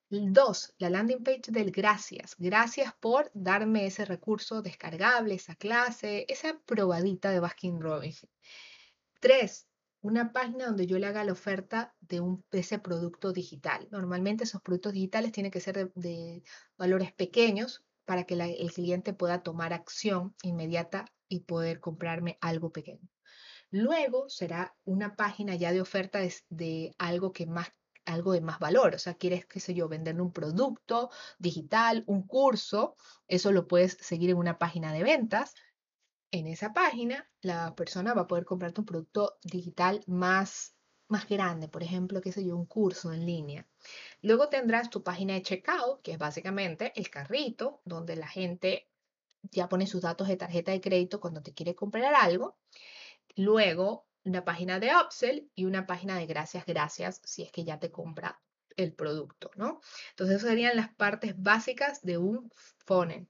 Dos, 0.08 0.72
la 0.78 0.88
landing 0.88 1.24
page 1.24 1.50
del 1.50 1.72
gracias. 1.72 2.36
Gracias 2.38 2.94
por 3.00 3.32
darme 3.34 3.86
ese 3.86 4.04
recurso 4.04 4.62
descargable, 4.62 5.34
esa 5.34 5.56
clase, 5.56 6.26
esa 6.28 6.56
probadita 6.64 7.32
de 7.32 7.40
Baskin 7.40 7.80
Robbins. 7.80 8.24
Tres, 9.18 9.66
una 10.00 10.32
página 10.32 10.66
donde 10.66 10.86
yo 10.86 11.00
le 11.00 11.08
haga 11.08 11.24
la 11.24 11.32
oferta 11.32 11.92
de, 12.00 12.20
un, 12.20 12.44
ese 12.52 12.78
producto 12.78 13.32
digital. 13.32 13.88
Normalmente 13.90 14.44
esos 14.44 14.62
productos 14.62 14.92
digitales 14.92 15.32
tienen 15.32 15.50
que 15.50 15.60
ser 15.60 15.92
de, 15.94 16.44
valores 16.76 17.12
pequeños 17.12 17.84
para 18.04 18.24
que 18.24 18.34
el 18.34 18.72
cliente 18.72 19.12
pueda 19.12 19.42
tomar 19.42 19.72
acción 19.72 20.36
inmediata 20.42 21.06
y 21.28 21.40
poder 21.40 21.80
comprarme 21.80 22.38
algo 22.40 22.70
pequeño. 22.70 23.08
Luego 23.70 24.28
será 24.28 24.76
una 24.84 25.16
página 25.16 25.54
ya 25.54 25.72
de 25.72 25.80
oferta 25.80 26.20
de, 26.48 26.94
algo 26.98 27.32
que 27.32 27.46
más 27.46 27.68
algo 28.06 28.32
de 28.32 28.42
más 28.42 28.58
valor, 28.58 28.94
o 28.94 28.98
sea, 28.98 29.14
quieres, 29.14 29.46
qué 29.46 29.60
sé 29.60 29.72
yo, 29.72 29.88
vender 29.88 30.20
un 30.20 30.30
producto 30.30 31.10
digital, 31.38 32.04
un 32.06 32.26
curso, 32.26 32.96
eso 33.28 33.50
lo 33.50 33.66
puedes 33.66 33.96
seguir 33.98 34.28
en 34.28 34.36
una 34.36 34.58
página 34.58 34.92
de 34.92 35.02
ventas 35.02 35.54
en 36.34 36.48
esa 36.48 36.72
página 36.72 37.30
la 37.42 37.76
persona 37.76 38.12
va 38.12 38.22
a 38.22 38.26
poder 38.26 38.44
comprarte 38.44 38.80
un 38.80 38.86
producto 38.86 39.38
digital 39.44 40.02
más, 40.08 40.74
más 41.06 41.28
grande, 41.28 41.68
por 41.68 41.84
ejemplo, 41.84 42.20
qué 42.20 42.32
sé 42.32 42.44
yo, 42.44 42.56
un 42.56 42.66
curso 42.66 43.12
en 43.12 43.24
línea. 43.24 43.68
Luego 44.20 44.48
tendrás 44.48 44.90
tu 44.90 45.04
página 45.04 45.34
de 45.34 45.42
checkout, 45.42 46.02
que 46.02 46.10
es 46.10 46.18
básicamente 46.18 46.92
el 46.96 47.08
carrito 47.08 47.82
donde 47.84 48.16
la 48.16 48.26
gente 48.26 48.88
ya 49.42 49.68
pone 49.68 49.86
sus 49.86 50.02
datos 50.02 50.26
de 50.26 50.36
tarjeta 50.36 50.72
de 50.72 50.80
crédito 50.80 51.20
cuando 51.20 51.40
te 51.40 51.54
quiere 51.54 51.76
comprar 51.76 52.12
algo. 52.16 52.58
Luego 53.36 54.06
una 54.24 54.44
página 54.44 54.80
de 54.80 54.90
upsell 54.96 55.50
y 55.54 55.66
una 55.66 55.86
página 55.86 56.18
de 56.18 56.26
gracias, 56.26 56.64
gracias, 56.66 57.20
si 57.24 57.42
es 57.42 57.52
que 57.52 57.64
ya 57.64 57.78
te 57.78 57.90
compra 57.90 58.40
el 58.76 58.94
producto, 58.94 59.50
¿no? 59.56 59.80
Entonces, 60.10 60.36
esas 60.36 60.50
serían 60.50 60.76
las 60.76 60.94
partes 60.94 61.34
básicas 61.36 62.02
de 62.02 62.18
un 62.18 62.50
funnel 62.86 63.28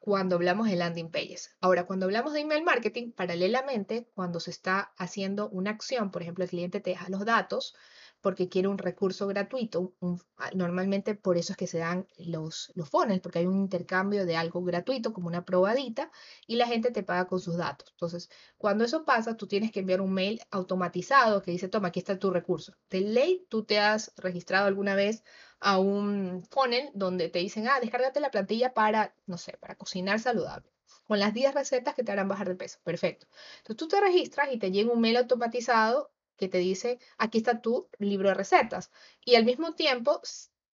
cuando 0.00 0.36
hablamos 0.36 0.68
de 0.68 0.76
landing 0.76 1.10
pages. 1.10 1.56
Ahora, 1.60 1.86
cuando 1.86 2.06
hablamos 2.06 2.32
de 2.32 2.40
email 2.40 2.64
marketing, 2.64 3.12
paralelamente, 3.12 4.08
cuando 4.14 4.40
se 4.40 4.50
está 4.50 4.92
haciendo 4.96 5.48
una 5.50 5.70
acción, 5.70 6.10
por 6.10 6.22
ejemplo, 6.22 6.42
el 6.42 6.50
cliente 6.50 6.80
te 6.80 6.90
deja 6.90 7.08
los 7.10 7.24
datos, 7.24 7.74
porque 8.20 8.48
quiere 8.48 8.68
un 8.68 8.78
recurso 8.78 9.26
gratuito. 9.26 9.94
Ah, 10.36 10.50
normalmente 10.54 11.14
por 11.14 11.36
eso 11.36 11.52
es 11.52 11.56
que 11.56 11.66
se 11.66 11.78
dan 11.78 12.06
los, 12.18 12.72
los 12.74 12.88
funnels, 12.88 13.20
porque 13.20 13.40
hay 13.40 13.46
un 13.46 13.58
intercambio 13.60 14.26
de 14.26 14.36
algo 14.36 14.62
gratuito, 14.62 15.12
como 15.12 15.28
una 15.28 15.44
probadita, 15.44 16.10
y 16.46 16.56
la 16.56 16.66
gente 16.66 16.90
te 16.90 17.02
paga 17.02 17.26
con 17.26 17.40
sus 17.40 17.56
datos. 17.56 17.90
Entonces, 17.92 18.30
cuando 18.58 18.84
eso 18.84 19.04
pasa, 19.04 19.36
tú 19.36 19.46
tienes 19.46 19.72
que 19.72 19.80
enviar 19.80 20.00
un 20.00 20.12
mail 20.12 20.40
automatizado 20.50 21.42
que 21.42 21.50
dice, 21.50 21.68
toma, 21.68 21.88
aquí 21.88 22.00
está 22.00 22.18
tu 22.18 22.30
recurso. 22.30 22.74
De 22.90 23.00
ley, 23.00 23.46
tú 23.48 23.64
te 23.64 23.78
has 23.78 24.12
registrado 24.16 24.66
alguna 24.66 24.94
vez 24.94 25.24
a 25.60 25.78
un 25.78 26.44
funnel 26.50 26.90
donde 26.94 27.28
te 27.28 27.38
dicen, 27.38 27.68
ah, 27.68 27.80
descárgate 27.80 28.20
la 28.20 28.30
plantilla 28.30 28.74
para, 28.74 29.14
no 29.26 29.38
sé, 29.38 29.56
para 29.58 29.74
cocinar 29.76 30.20
saludable 30.20 30.70
con 31.10 31.18
las 31.18 31.34
10 31.34 31.54
recetas 31.54 31.96
que 31.96 32.04
te 32.04 32.12
harán 32.12 32.28
bajar 32.28 32.48
de 32.48 32.54
peso. 32.54 32.78
Perfecto. 32.84 33.26
Entonces 33.58 33.76
tú 33.76 33.88
te 33.88 34.00
registras 34.00 34.52
y 34.52 34.58
te 34.58 34.70
llega 34.70 34.92
un 34.92 35.00
mail 35.00 35.16
automatizado 35.16 36.12
que 36.40 36.48
te 36.48 36.58
dice, 36.58 36.98
aquí 37.18 37.38
está 37.38 37.60
tu 37.60 37.88
libro 37.98 38.30
de 38.30 38.34
recetas. 38.34 38.90
Y 39.24 39.34
al 39.34 39.44
mismo 39.44 39.74
tiempo 39.74 40.20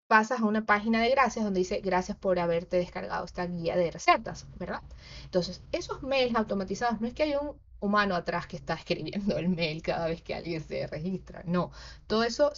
pasas 0.08 0.42
a 0.42 0.46
una 0.46 0.66
página 0.66 1.02
de 1.02 1.10
gracias 1.10 1.46
donde 1.46 1.62
dice, 1.62 1.80
gracias 1.80 2.18
por 2.18 2.38
haberte 2.38 2.78
descargado 2.78 3.24
esta 3.24 3.48
guía 3.48 3.78
de 3.78 3.90
recetas, 3.90 4.46
¿verdad? 4.58 4.82
Entonces, 5.24 5.64
esos 5.72 6.04
mails 6.04 6.36
automatizados, 6.36 7.00
no 7.00 7.08
es 7.08 7.14
que 7.14 7.24
haya 7.24 7.40
un 7.40 7.58
humano 7.80 8.14
atrás 8.14 8.46
que 8.46 8.58
está 8.58 8.74
escribiendo 8.82 9.38
el 9.38 9.48
mail 9.48 9.82
cada 9.82 10.08
vez 10.08 10.22
que 10.22 10.36
alguien 10.36 10.62
se 10.62 10.86
registra, 10.86 11.44
no, 11.46 11.72
todo 12.08 12.24
eso 12.24 12.52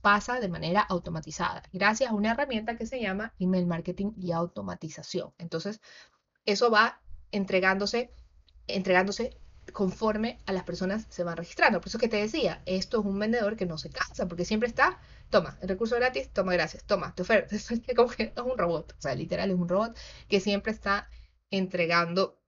pasa 0.00 0.40
de 0.40 0.48
manera 0.48 0.80
automatizada, 0.80 1.62
gracias 1.72 2.10
a 2.10 2.14
una 2.14 2.32
herramienta 2.32 2.76
que 2.76 2.86
se 2.86 3.00
llama 3.00 3.34
email 3.38 3.66
marketing 3.66 4.12
y 4.16 4.32
automatización. 4.32 5.34
Entonces, 5.38 5.80
eso 6.46 6.70
va 6.70 7.00
entregándose, 7.32 8.10
entregándose 8.66 9.36
conforme 9.72 10.38
a 10.46 10.52
las 10.52 10.64
personas 10.64 11.06
se 11.08 11.24
van 11.24 11.36
registrando. 11.36 11.80
Por 11.80 11.88
eso 11.88 11.98
que 11.98 12.08
te 12.08 12.16
decía, 12.16 12.62
esto 12.66 13.00
es 13.00 13.06
un 13.06 13.18
vendedor 13.18 13.56
que 13.56 13.66
no 13.66 13.78
se 13.78 13.90
cansa, 13.90 14.26
porque 14.28 14.44
siempre 14.44 14.68
está, 14.68 14.98
toma, 15.30 15.58
el 15.60 15.68
recurso 15.68 15.96
gratis, 15.96 16.30
toma 16.30 16.52
gracias, 16.52 16.84
toma, 16.84 17.14
te 17.14 17.22
oferta. 17.22 17.54
Es 17.56 17.68
como 17.94 18.10
que 18.10 18.32
es 18.36 18.42
un 18.42 18.58
robot, 18.58 18.94
o 18.98 19.00
sea, 19.00 19.14
literal 19.14 19.50
es 19.50 19.56
un 19.56 19.68
robot 19.68 19.96
que 20.28 20.40
siempre 20.40 20.72
está 20.72 21.08
entregando 21.50 22.40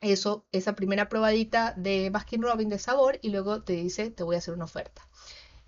eso, 0.00 0.46
esa 0.52 0.74
primera 0.74 1.08
probadita 1.08 1.74
de 1.76 2.10
Baskin 2.10 2.42
Robbins 2.42 2.70
de 2.70 2.78
sabor 2.78 3.18
y 3.22 3.30
luego 3.30 3.62
te 3.62 3.74
dice, 3.74 4.10
te 4.10 4.24
voy 4.24 4.36
a 4.36 4.38
hacer 4.38 4.54
una 4.54 4.64
oferta. 4.64 5.08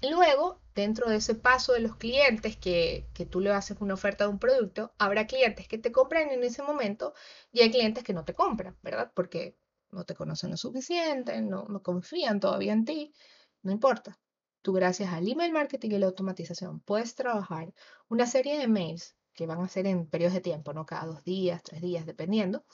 Luego, 0.02 0.60
dentro 0.74 1.08
de 1.08 1.16
ese 1.16 1.34
paso 1.34 1.72
de 1.72 1.80
los 1.80 1.96
clientes 1.96 2.56
que, 2.56 3.06
que, 3.14 3.26
tú 3.26 3.40
le 3.40 3.50
haces 3.52 3.76
una 3.80 3.94
oferta 3.94 4.24
de 4.24 4.30
un 4.30 4.38
producto, 4.38 4.92
habrá 4.98 5.26
clientes 5.26 5.68
que 5.68 5.78
te 5.78 5.92
compran 5.92 6.30
en 6.30 6.42
ese 6.44 6.62
momento 6.62 7.14
y 7.52 7.60
hay 7.62 7.70
clientes 7.70 8.04
que 8.04 8.12
no 8.12 8.24
te 8.24 8.34
compran, 8.34 8.76
¿verdad? 8.82 9.12
Porque 9.14 9.56
no 9.94 10.04
te 10.04 10.14
conocen 10.14 10.50
lo 10.50 10.56
suficiente, 10.56 11.40
no, 11.40 11.66
confían 11.82 12.40
todavía 12.40 12.72
en 12.72 12.84
ti, 12.84 13.14
no 13.62 13.72
importa. 13.72 14.18
Tú 14.62 14.72
gracias 14.72 15.12
al 15.12 15.28
email 15.28 15.52
marketing 15.52 15.90
y 15.90 15.98
la 15.98 16.06
automatización 16.06 16.80
puedes 16.80 17.14
trabajar 17.14 17.72
una 18.08 18.26
serie 18.26 18.58
de 18.58 18.66
mails 18.68 19.16
que 19.34 19.46
van 19.46 19.60
a 19.60 19.68
ser 19.68 19.86
en 19.86 20.06
periodos 20.06 20.34
de 20.34 20.40
tiempo, 20.40 20.72
¿no? 20.72 20.86
Cada 20.86 21.06
dos 21.06 21.24
días, 21.24 21.62
tres 21.62 21.82
días, 21.82 22.06
dependiendo. 22.06 22.64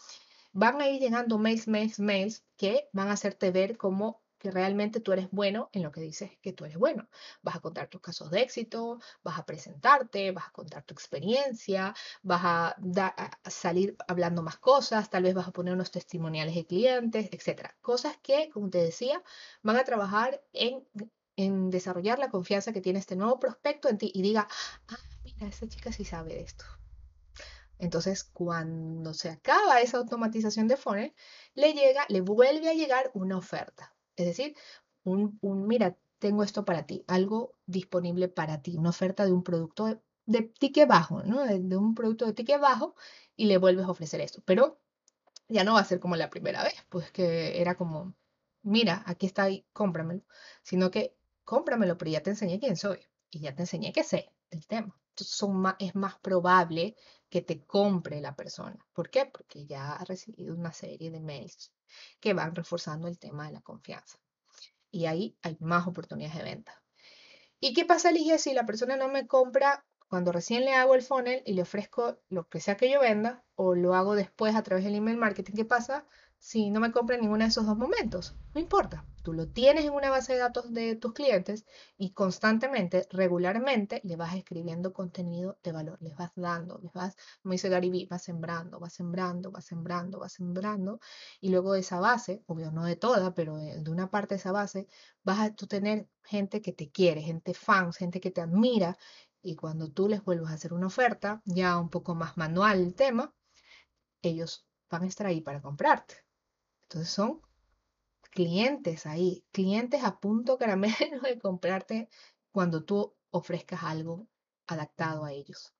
Van 0.52 0.80
a 0.80 0.88
ir 0.88 1.00
llegando 1.00 1.38
mails, 1.38 1.68
mails, 1.68 1.98
mails 1.98 2.44
que 2.56 2.88
van 2.92 3.08
a 3.08 3.12
hacerte 3.12 3.50
ver 3.50 3.76
cómo 3.76 4.22
que 4.40 4.50
realmente 4.50 5.00
tú 5.00 5.12
eres 5.12 5.28
bueno 5.30 5.68
en 5.72 5.82
lo 5.82 5.92
que 5.92 6.00
dices 6.00 6.32
que 6.40 6.52
tú 6.52 6.64
eres 6.64 6.78
bueno. 6.78 7.08
Vas 7.42 7.56
a 7.56 7.60
contar 7.60 7.88
tus 7.88 8.00
casos 8.00 8.30
de 8.30 8.40
éxito, 8.40 8.98
vas 9.22 9.38
a 9.38 9.44
presentarte, 9.44 10.32
vas 10.32 10.48
a 10.48 10.50
contar 10.52 10.82
tu 10.82 10.94
experiencia, 10.94 11.94
vas 12.22 12.40
a, 12.42 12.76
salir 13.48 13.96
hablando 14.08 14.42
más 14.42 14.56
cosas, 14.56 15.10
tal 15.10 15.24
vez 15.24 15.34
vas 15.34 15.46
a 15.46 15.52
poner 15.52 15.74
unos 15.74 15.90
testimoniales 15.90 16.54
de 16.54 16.66
clientes, 16.66 17.28
etcétera. 17.30 17.76
Cosas 17.82 18.16
que, 18.22 18.48
como 18.50 18.70
te 18.70 18.78
decía, 18.78 19.22
van 19.62 19.76
a 19.76 19.84
trabajar 19.84 20.42
en, 20.54 20.88
en 21.36 21.70
desarrollar 21.70 22.18
la 22.18 22.30
confianza 22.30 22.72
que 22.72 22.80
tiene 22.80 22.98
este 22.98 23.16
nuevo 23.16 23.38
prospecto 23.38 23.88
en 23.88 23.98
ti 23.98 24.10
y 24.14 24.22
diga, 24.22 24.48
ah, 24.88 24.98
mira, 25.22 25.46
esa 25.46 25.68
chica 25.68 25.92
sí 25.92 26.04
sabe 26.04 26.30
de 26.30 26.40
esto. 26.40 26.64
Entonces, 27.78 28.24
cuando 28.24 29.12
se 29.12 29.28
acaba 29.28 29.80
esa 29.80 29.98
automatización 29.98 30.66
de 30.66 30.76
funnel, 30.78 31.14
le 31.54 31.72
llega, 31.74 32.06
le 32.08 32.22
vuelve 32.22 32.70
a 32.70 32.74
llegar 32.74 33.10
una 33.12 33.36
oferta. 33.36 33.94
Es 34.20 34.26
decir, 34.26 34.56
un, 35.04 35.38
mira, 35.66 35.96
tengo 36.18 36.42
esto 36.42 36.64
para 36.64 36.86
ti, 36.86 37.04
algo 37.08 37.56
disponible 37.66 38.28
para 38.28 38.62
ti, 38.62 38.76
una 38.76 38.90
oferta 38.90 39.24
de 39.24 39.32
un 39.32 39.42
producto 39.42 39.86
de, 39.86 40.00
de 40.26 40.42
ticket 40.42 40.88
bajo, 40.88 41.22
¿no? 41.24 41.44
De, 41.44 41.76
un 41.76 41.94
producto 41.94 42.26
de 42.26 42.34
ticket 42.34 42.60
bajo 42.60 42.94
y 43.36 43.46
le 43.46 43.58
vuelves 43.58 43.86
a 43.86 43.90
ofrecer 43.90 44.20
esto. 44.20 44.42
Pero 44.44 44.80
ya 45.48 45.64
no 45.64 45.74
va 45.74 45.80
a 45.80 45.84
ser 45.84 46.00
como 46.00 46.16
la 46.16 46.30
primera 46.30 46.62
vez, 46.62 46.74
pues 46.90 47.10
que 47.12 47.60
era 47.60 47.76
como, 47.76 48.14
mira, 48.62 49.02
aquí 49.06 49.26
está, 49.26 49.44
ahí, 49.44 49.66
cómpramelo, 49.72 50.22
sino 50.62 50.90
que 50.90 51.16
cómpramelo, 51.44 51.98
pero 51.98 52.10
ya 52.10 52.22
te 52.22 52.30
enseñé 52.30 52.60
quién 52.60 52.76
soy 52.76 53.00
y 53.30 53.40
ya 53.40 53.54
te 53.54 53.62
enseñé 53.62 53.92
que 53.92 54.04
sé 54.04 54.32
del 54.50 54.66
tema. 54.66 54.99
Son 55.16 55.74
es 55.78 55.94
más 55.94 56.18
probable 56.18 56.96
que 57.28 57.42
te 57.42 57.64
compre 57.64 58.20
la 58.20 58.34
persona. 58.34 58.78
¿Por 58.92 59.10
qué? 59.10 59.26
Porque 59.26 59.66
ya 59.66 59.92
ha 59.92 60.04
recibido 60.04 60.54
una 60.54 60.72
serie 60.72 61.10
de 61.10 61.20
mails 61.20 61.72
que 62.20 62.34
van 62.34 62.54
reforzando 62.54 63.08
el 63.08 63.18
tema 63.18 63.46
de 63.46 63.52
la 63.52 63.60
confianza. 63.60 64.18
Y 64.90 65.06
ahí 65.06 65.36
hay 65.42 65.56
más 65.60 65.86
oportunidades 65.86 66.36
de 66.36 66.44
venta. 66.44 66.82
¿Y 67.60 67.74
qué 67.74 67.84
pasa, 67.84 68.10
Ligia, 68.10 68.38
si 68.38 68.54
la 68.54 68.66
persona 68.66 68.96
no 68.96 69.08
me 69.08 69.26
compra 69.26 69.84
cuando 70.08 70.32
recién 70.32 70.64
le 70.64 70.74
hago 70.74 70.94
el 70.94 71.02
funnel 71.02 71.42
y 71.46 71.52
le 71.52 71.62
ofrezco 71.62 72.18
lo 72.28 72.48
que 72.48 72.60
sea 72.60 72.76
que 72.76 72.90
yo 72.90 73.00
venda 73.00 73.44
o 73.54 73.74
lo 73.74 73.94
hago 73.94 74.14
después 74.14 74.56
a 74.56 74.62
través 74.62 74.84
del 74.84 74.96
email 74.96 75.16
marketing? 75.16 75.52
¿Qué 75.54 75.64
pasa 75.64 76.06
si 76.40 76.70
no 76.70 76.80
me 76.80 76.90
compra 76.90 77.14
en 77.14 77.22
ninguno 77.22 77.44
de 77.44 77.50
esos 77.50 77.66
dos 77.66 77.78
momentos? 77.78 78.34
No 78.54 78.60
importa, 78.60 79.04
Tú 79.22 79.34
lo 79.34 79.48
tienes 79.48 79.84
en 79.84 79.92
una 79.92 80.08
base 80.08 80.32
de 80.32 80.38
datos 80.38 80.72
de 80.72 80.96
tus 80.96 81.12
clientes 81.12 81.66
y 81.98 82.12
constantemente, 82.12 83.06
regularmente, 83.10 84.00
le 84.02 84.16
vas 84.16 84.34
escribiendo 84.34 84.94
contenido 84.94 85.58
de 85.62 85.72
valor, 85.72 85.98
les 86.00 86.16
vas 86.16 86.32
dando, 86.36 86.78
les 86.78 86.92
vas, 86.92 87.16
como 87.42 87.52
dice 87.52 87.68
Gary 87.68 87.90
Vee, 87.90 88.06
vas 88.08 88.22
sembrando, 88.22 88.80
vas 88.80 88.94
sembrando, 88.94 89.50
vas 89.50 89.66
sembrando, 89.66 90.18
vas 90.18 90.32
sembrando, 90.32 91.00
y 91.40 91.50
luego 91.50 91.74
de 91.74 91.80
esa 91.80 92.00
base, 92.00 92.42
obvio 92.46 92.70
no 92.72 92.84
de 92.84 92.96
toda, 92.96 93.34
pero 93.34 93.56
de, 93.58 93.90
una 93.90 94.10
parte 94.10 94.34
de 94.34 94.38
esa 94.38 94.52
base, 94.52 94.88
vas 95.22 95.40
a 95.40 95.54
tú 95.54 95.66
tener 95.66 96.08
gente 96.24 96.62
que 96.62 96.72
te 96.72 96.90
quiere, 96.90 97.20
gente 97.20 97.52
fans, 97.52 97.98
gente 97.98 98.20
que 98.20 98.30
te 98.30 98.40
admira, 98.40 98.96
y 99.42 99.54
cuando 99.56 99.90
tú 99.90 100.08
les 100.08 100.24
vuelvas 100.24 100.52
a 100.52 100.54
hacer 100.54 100.72
una 100.72 100.86
oferta, 100.86 101.42
ya 101.44 101.78
un 101.78 101.90
poco 101.90 102.14
más 102.14 102.36
manual 102.38 102.80
el 102.80 102.94
tema, 102.94 103.34
ellos 104.22 104.66
van 104.90 105.02
a 105.04 105.06
estar 105.06 105.26
ahí 105.26 105.40
para 105.42 105.60
comprarte. 105.62 106.29
Entonces 106.90 107.14
son 107.14 107.40
clientes 108.32 109.06
ahí, 109.06 109.44
clientes 109.52 110.02
a 110.02 110.18
punto 110.18 110.58
caramelo 110.58 111.20
de 111.22 111.38
comprarte 111.38 112.08
cuando 112.50 112.82
tú 112.82 113.14
ofrezcas 113.30 113.84
algo 113.84 114.26
adaptado 114.66 115.24
a 115.24 115.32
ellos. 115.32 115.72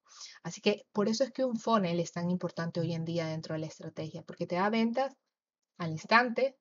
Así 0.44 0.60
que 0.60 0.86
por 0.92 1.08
eso 1.08 1.24
es 1.24 1.32
que 1.32 1.44
un 1.44 1.58
funnel 1.58 1.98
es 1.98 2.12
tan 2.12 2.30
importante 2.30 2.78
hoy 2.78 2.92
en 2.92 3.04
día 3.04 3.26
dentro 3.26 3.54
de 3.54 3.58
la 3.58 3.66
estrategia, 3.66 4.22
porque 4.22 4.46
te 4.46 4.54
da 4.54 4.70
ventas 4.70 5.16
al 5.78 5.90
instante 5.90 6.56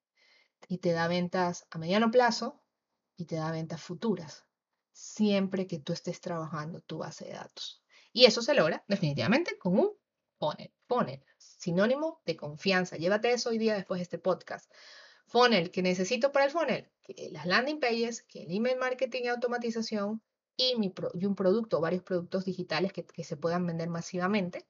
y 0.68 0.80
te 0.80 0.94
da 0.94 1.08
ventas 1.08 1.68
a 1.70 1.78
mediano 1.78 2.10
plazo 2.10 2.60
y 3.16 3.26
te 3.26 3.36
da 3.36 3.52
ventas 3.52 3.84
futuras, 3.84 4.46
siempre 4.92 5.68
que 5.68 5.78
tú 5.78 5.94
estés 5.94 6.22
trabajando 6.22 6.82
tu 6.82 6.98
base 6.98 7.26
de 7.26 7.34
datos. 7.34 7.84
Y 8.12 8.26
eso 8.26 8.42
se 8.42 8.56
logra 8.56 8.84
definitivamente 8.88 9.60
con 9.60 9.78
un 9.78 9.92
funnel. 10.40 10.72
Funnel, 10.88 11.24
sinónimo 11.38 12.22
de 12.26 12.36
confianza. 12.36 12.98
Llévate 12.98 13.32
eso 13.32 13.50
hoy 13.50 13.58
día 13.58 13.76
después 13.76 14.00
de 14.00 14.04
este 14.04 14.18
podcast. 14.18 14.72
Funnel, 15.28 15.70
que 15.70 15.84
necesito 15.84 16.32
para 16.32 16.46
el 16.46 16.52
funnel? 16.52 16.90
Que 17.04 17.30
las 17.32 17.46
landing 17.46 17.80
pages, 17.80 18.24
que 18.24 18.44
el 18.44 18.52
email 18.52 18.78
marketing 18.80 19.24
y 19.26 19.28
automatización 19.28 20.22
y, 20.58 20.76
mi 20.78 20.94
un 21.14 21.36
producto, 21.36 21.80
varios 21.80 22.04
productos 22.04 22.46
digitales 22.46 22.92
que, 22.92 23.06
que 23.06 23.24
se 23.24 23.38
puedan 23.38 23.66
vender 23.68 23.90
masivamente 23.90 24.66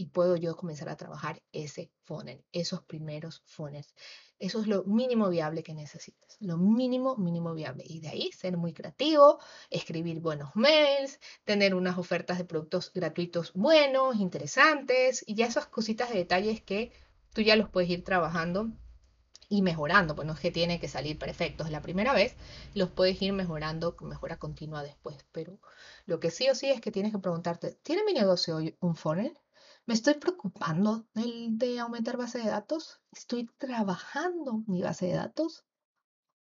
y 0.00 0.06
puedo 0.06 0.34
yo 0.34 0.56
comenzar 0.56 0.88
a 0.88 0.96
trabajar 0.96 1.42
ese 1.52 1.90
funnel, 2.04 2.42
esos 2.52 2.80
primeros 2.80 3.42
funnels. 3.44 3.94
Eso 4.38 4.62
es 4.62 4.66
lo 4.66 4.82
mínimo 4.84 5.28
viable 5.28 5.62
que 5.62 5.74
necesitas, 5.74 6.38
lo 6.40 6.56
mínimo, 6.56 7.18
mínimo 7.18 7.52
viable. 7.52 7.84
Y 7.86 8.00
de 8.00 8.08
ahí 8.08 8.32
ser 8.32 8.56
muy 8.56 8.72
creativo, 8.72 9.40
escribir 9.68 10.20
buenos 10.20 10.56
mails, 10.56 11.20
tener 11.44 11.74
unas 11.74 11.98
ofertas 11.98 12.38
de 12.38 12.46
productos 12.46 12.94
gratuitos 12.94 13.52
buenos, 13.52 14.16
interesantes, 14.16 15.22
y 15.26 15.34
ya 15.34 15.44
esas 15.44 15.66
cositas 15.66 16.08
de 16.08 16.20
detalles 16.20 16.62
que 16.62 16.92
tú 17.34 17.42
ya 17.42 17.54
los 17.54 17.68
puedes 17.68 17.90
ir 17.90 18.02
trabajando 18.02 18.70
y 19.50 19.60
mejorando, 19.60 20.14
pues 20.14 20.26
no 20.26 20.32
es 20.32 20.40
que 20.40 20.50
tiene 20.50 20.80
que 20.80 20.88
salir 20.88 21.18
perfectos 21.18 21.70
la 21.70 21.82
primera 21.82 22.14
vez, 22.14 22.36
los 22.72 22.88
puedes 22.88 23.20
ir 23.20 23.34
mejorando 23.34 23.96
con 23.96 24.08
mejora 24.08 24.38
continua 24.38 24.82
después. 24.82 25.26
Pero 25.30 25.58
lo 26.06 26.20
que 26.20 26.30
sí 26.30 26.48
o 26.48 26.54
sí 26.54 26.70
es 26.70 26.80
que 26.80 26.90
tienes 26.90 27.12
que 27.12 27.18
preguntarte, 27.18 27.72
¿tiene 27.82 28.02
mi 28.04 28.14
negocio 28.14 28.56
hoy 28.56 28.78
un 28.80 28.96
funnel? 28.96 29.36
¿Me 29.86 29.94
estoy 29.94 30.14
preocupando 30.14 31.06
de, 31.14 31.80
aumentar 31.80 32.16
base 32.16 32.38
de 32.38 32.48
datos? 32.48 33.00
¿Estoy 33.12 33.46
trabajando 33.58 34.62
mi 34.66 34.82
base 34.82 35.06
de 35.06 35.14
datos? 35.14 35.64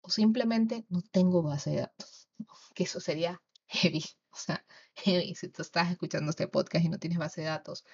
¿O 0.01 0.09
simplemente 0.09 0.85
no 0.89 1.01
tengo 1.01 1.41
base 1.41 1.71
de 1.71 1.81
datos? 1.81 2.29
Que 2.75 2.83
eso 2.83 2.99
sería 2.99 3.41
heavy. 3.67 4.03
O 4.31 4.35
sea, 4.35 4.63
heavy 4.95 5.35
si 5.35 5.49
tú 5.49 5.61
estás 5.61 5.91
escuchando 5.91 6.29
este 6.29 6.47
podcast 6.47 6.85
y 6.85 6.89
no 6.89 6.99
tienes 6.99 7.19
base 7.19 7.41
de 7.41 7.47
datos. 7.47 7.85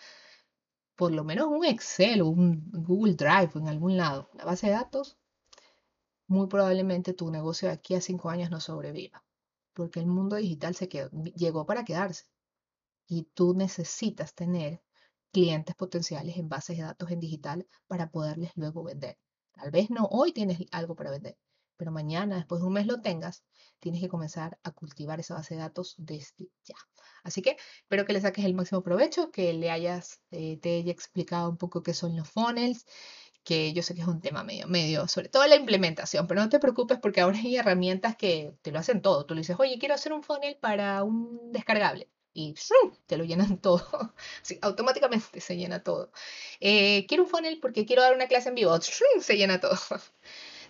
Por 0.95 1.11
lo 1.11 1.23
menos 1.23 1.47
un 1.47 1.63
Excel 1.63 2.21
o 2.21 2.27
un 2.27 2.69
Google 2.71 3.13
Drive 3.13 3.51
en 3.55 3.67
algún 3.67 3.97
lado. 3.97 4.29
La 4.33 4.45
base 4.45 4.67
de 4.67 4.73
datos, 4.73 5.17
muy 6.27 6.47
probablemente 6.47 7.13
tu 7.13 7.29
negocio 7.31 7.67
de 7.67 7.75
aquí 7.75 7.95
a 7.95 8.01
cinco 8.01 8.29
años 8.29 8.49
no 8.49 8.59
sobreviva. 8.59 9.23
Porque 9.73 9.99
el 9.99 10.07
mundo 10.07 10.35
digital 10.37 10.75
se 10.75 10.89
quedó, 10.89 11.09
llegó 11.35 11.65
para 11.65 11.85
quedarse. 11.85 12.25
Y 13.07 13.23
tú 13.33 13.53
necesitas 13.53 14.33
tener 14.33 14.81
clientes 15.31 15.75
potenciales 15.75 16.37
en 16.37 16.49
bases 16.49 16.77
de 16.77 16.83
datos 16.83 17.11
en 17.11 17.19
digital 17.19 17.67
para 17.87 18.09
poderles 18.11 18.51
luego 18.55 18.83
vender. 18.83 19.17
Tal 19.53 19.71
vez 19.71 19.89
no 19.89 20.07
hoy 20.11 20.31
tienes 20.33 20.59
algo 20.71 20.95
para 20.95 21.11
vender, 21.11 21.37
pero 21.77 21.91
mañana, 21.91 22.37
después 22.37 22.61
de 22.61 22.67
un 22.67 22.73
mes 22.73 22.87
lo 22.87 23.01
tengas, 23.01 23.43
tienes 23.79 24.01
que 24.01 24.07
comenzar 24.07 24.59
a 24.63 24.71
cultivar 24.71 25.19
esa 25.19 25.35
base 25.35 25.55
de 25.55 25.61
datos 25.61 25.95
desde 25.97 26.49
ya. 26.63 26.75
Así 27.23 27.41
que 27.41 27.57
espero 27.81 28.05
que 28.05 28.13
le 28.13 28.21
saques 28.21 28.45
el 28.45 28.53
máximo 28.55 28.81
provecho, 28.83 29.31
que 29.31 29.53
le 29.53 29.71
hayas, 29.71 30.21
eh, 30.31 30.57
te 30.57 30.77
haya 30.77 30.91
explicado 30.91 31.49
un 31.49 31.57
poco 31.57 31.83
qué 31.83 31.93
son 31.93 32.15
los 32.15 32.29
funnels, 32.29 32.85
que 33.43 33.73
yo 33.73 33.81
sé 33.83 33.95
que 33.95 34.01
es 34.01 34.07
un 34.07 34.21
tema 34.21 34.43
medio, 34.43 34.67
medio, 34.67 35.07
sobre 35.07 35.29
todo 35.29 35.47
la 35.47 35.55
implementación, 35.55 36.27
pero 36.27 36.41
no 36.41 36.49
te 36.49 36.59
preocupes 36.59 36.99
porque 36.99 37.21
ahora 37.21 37.37
hay 37.39 37.55
herramientas 37.57 38.15
que 38.17 38.57
te 38.61 38.71
lo 38.71 38.79
hacen 38.79 39.01
todo. 39.01 39.25
Tú 39.25 39.35
le 39.35 39.41
dices, 39.41 39.57
oye, 39.59 39.77
quiero 39.79 39.95
hacer 39.95 40.13
un 40.13 40.23
funnel 40.23 40.57
para 40.59 41.03
un 41.03 41.51
descargable 41.51 42.09
y 42.37 42.53
te 43.07 43.17
lo 43.17 43.23
llenan 43.23 43.57
todo. 43.61 44.13
automáticamente 44.61 45.41
se 45.41 45.57
llena 45.57 45.83
todo. 45.83 46.11
Eh, 46.59 47.05
quiero 47.07 47.23
un 47.23 47.29
funnel 47.29 47.59
porque 47.59 47.85
quiero 47.85 48.03
dar 48.03 48.13
una 48.13 48.27
clase 48.27 48.49
en 48.49 48.55
vivo. 48.55 48.77
Se 49.21 49.37
llena 49.37 49.59
todo. 49.59 49.75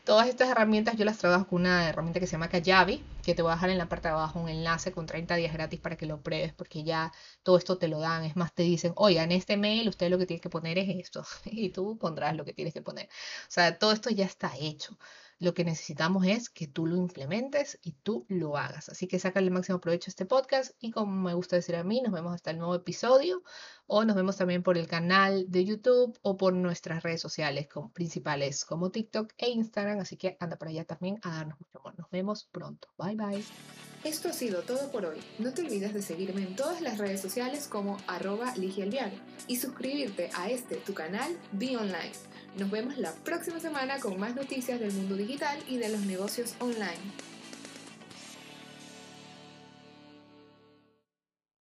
Todas 0.06 0.30
estas 0.30 0.50
herramientas 0.50 0.96
yo 0.96 1.04
las 1.04 1.18
trabajo 1.18 1.48
con 1.48 1.62
una 1.62 1.90
herramienta 1.90 2.22
que 2.22 2.28
se 2.28 2.32
llama 2.32 2.48
Kajabi, 2.48 3.04
que 3.26 3.36
te 3.36 3.42
voy 3.42 3.52
a 3.52 3.56
dejar 3.56 3.72
en 3.72 3.78
la 3.78 3.90
parte 3.90 4.08
de 4.08 4.14
abajo 4.14 4.40
un 4.40 4.48
enlace 4.48 4.94
con 4.94 5.06
30 5.06 5.36
días 5.36 5.52
gratis 5.52 5.82
para 5.82 5.98
que 5.98 6.06
lo 6.06 6.22
pruebes, 6.22 6.54
porque 6.54 6.86
ya 6.86 7.12
todo 7.44 7.58
esto 7.58 7.78
te 7.78 7.90
lo 7.90 8.00
dan. 8.00 8.24
Es 8.24 8.38
más, 8.38 8.54
te 8.54 8.64
dicen, 8.64 8.94
oiga, 8.96 9.24
en 9.24 9.34
este 9.34 9.58
mail 9.58 9.90
usted 9.90 10.10
lo 10.10 10.18
que 10.18 10.26
tiene 10.26 10.40
que 10.40 10.50
poner 10.50 10.78
es 10.78 10.88
esto, 10.90 11.26
y 11.46 11.70
tú 11.72 11.98
pondrás 11.98 12.38
lo 12.38 12.46
que 12.46 12.54
tienes 12.54 12.74
que 12.74 12.82
poner. 12.82 13.08
O 13.08 13.52
sea, 13.52 13.78
todo 13.78 13.92
esto 13.92 14.10
ya 14.10 14.24
está 14.26 14.54
hecho. 14.58 14.98
Lo 15.40 15.54
que 15.54 15.64
necesitamos 15.64 16.26
es 16.26 16.50
que 16.50 16.68
tú 16.68 16.88
lo 16.88 16.96
implementes 16.96 17.80
y 17.84 17.94
tú 17.94 18.26
lo 18.28 18.58
hagas. 18.58 18.90
Así 18.90 19.08
que 19.08 19.20
sácale 19.20 19.48
el 19.48 19.54
máximo 19.54 19.80
provecho 19.80 20.10
a 20.10 20.12
este 20.12 20.26
podcast 20.26 20.72
y 20.80 20.92
como 20.92 21.14
me 21.14 21.34
gusta 21.34 21.56
decir 21.56 21.76
a 21.76 21.84
mí, 21.84 22.02
nos 22.02 22.12
vemos 22.12 22.34
hasta 22.34 22.52
el 22.52 22.58
nuevo 22.58 22.76
episodio 22.76 23.44
o 23.86 24.04
nos 24.04 24.16
vemos 24.16 24.38
también 24.38 24.64
por 24.64 24.78
el 24.78 24.88
canal 24.88 25.46
de 25.50 25.66
YouTube 25.66 26.18
o 26.22 26.38
por 26.38 26.54
nuestras 26.54 27.04
redes 27.04 27.22
sociales 27.22 27.68
principales 27.94 28.66
como 28.66 28.90
TikTok 28.90 29.34
e 29.38 29.50
Instagram. 29.50 30.00
Así 30.00 30.18
que 30.18 30.38
anda 30.40 30.58
por 30.58 30.68
allá 30.68 30.86
también 30.86 31.20
a 31.24 31.30
darnos 31.30 31.60
mucho 31.60 31.80
amor. 31.80 31.98
Nos 31.98 32.10
vemos 32.10 32.50
pronto. 32.52 32.88
Bye 32.98 33.16
bye. 33.16 33.44
Esto 34.04 34.30
ha 34.30 34.34
sido 34.34 34.62
todo 34.62 34.92
por 34.92 35.06
hoy. 35.06 35.20
No 35.40 35.54
te 35.54 35.62
olvides 35.62 35.94
de 35.94 36.02
seguirme 36.02 36.42
en 36.42 36.56
todas 36.56 36.82
las 36.82 36.98
redes 36.98 37.22
sociales 37.22 37.68
como 37.68 37.98
arroba 38.08 38.54
y 39.48 39.56
suscribirte 39.58 40.30
a 40.36 40.50
este 40.50 40.78
tu 40.78 40.94
canal 40.94 41.38
Be 41.52 41.78
Online 41.78 42.12
nos 42.58 42.72
vemos 42.72 42.98
la 42.98 43.12
próxima 43.14 43.60
semana 43.60 44.00
con 44.00 44.20
más 44.20 44.36
noticias 44.36 44.80
del 44.80 44.92
mundo 44.92 45.16
digital 45.16 45.60
y 45.68 45.78
de 45.78 45.90
los 45.90 46.02
negocios 46.02 46.56
online. 46.60 46.98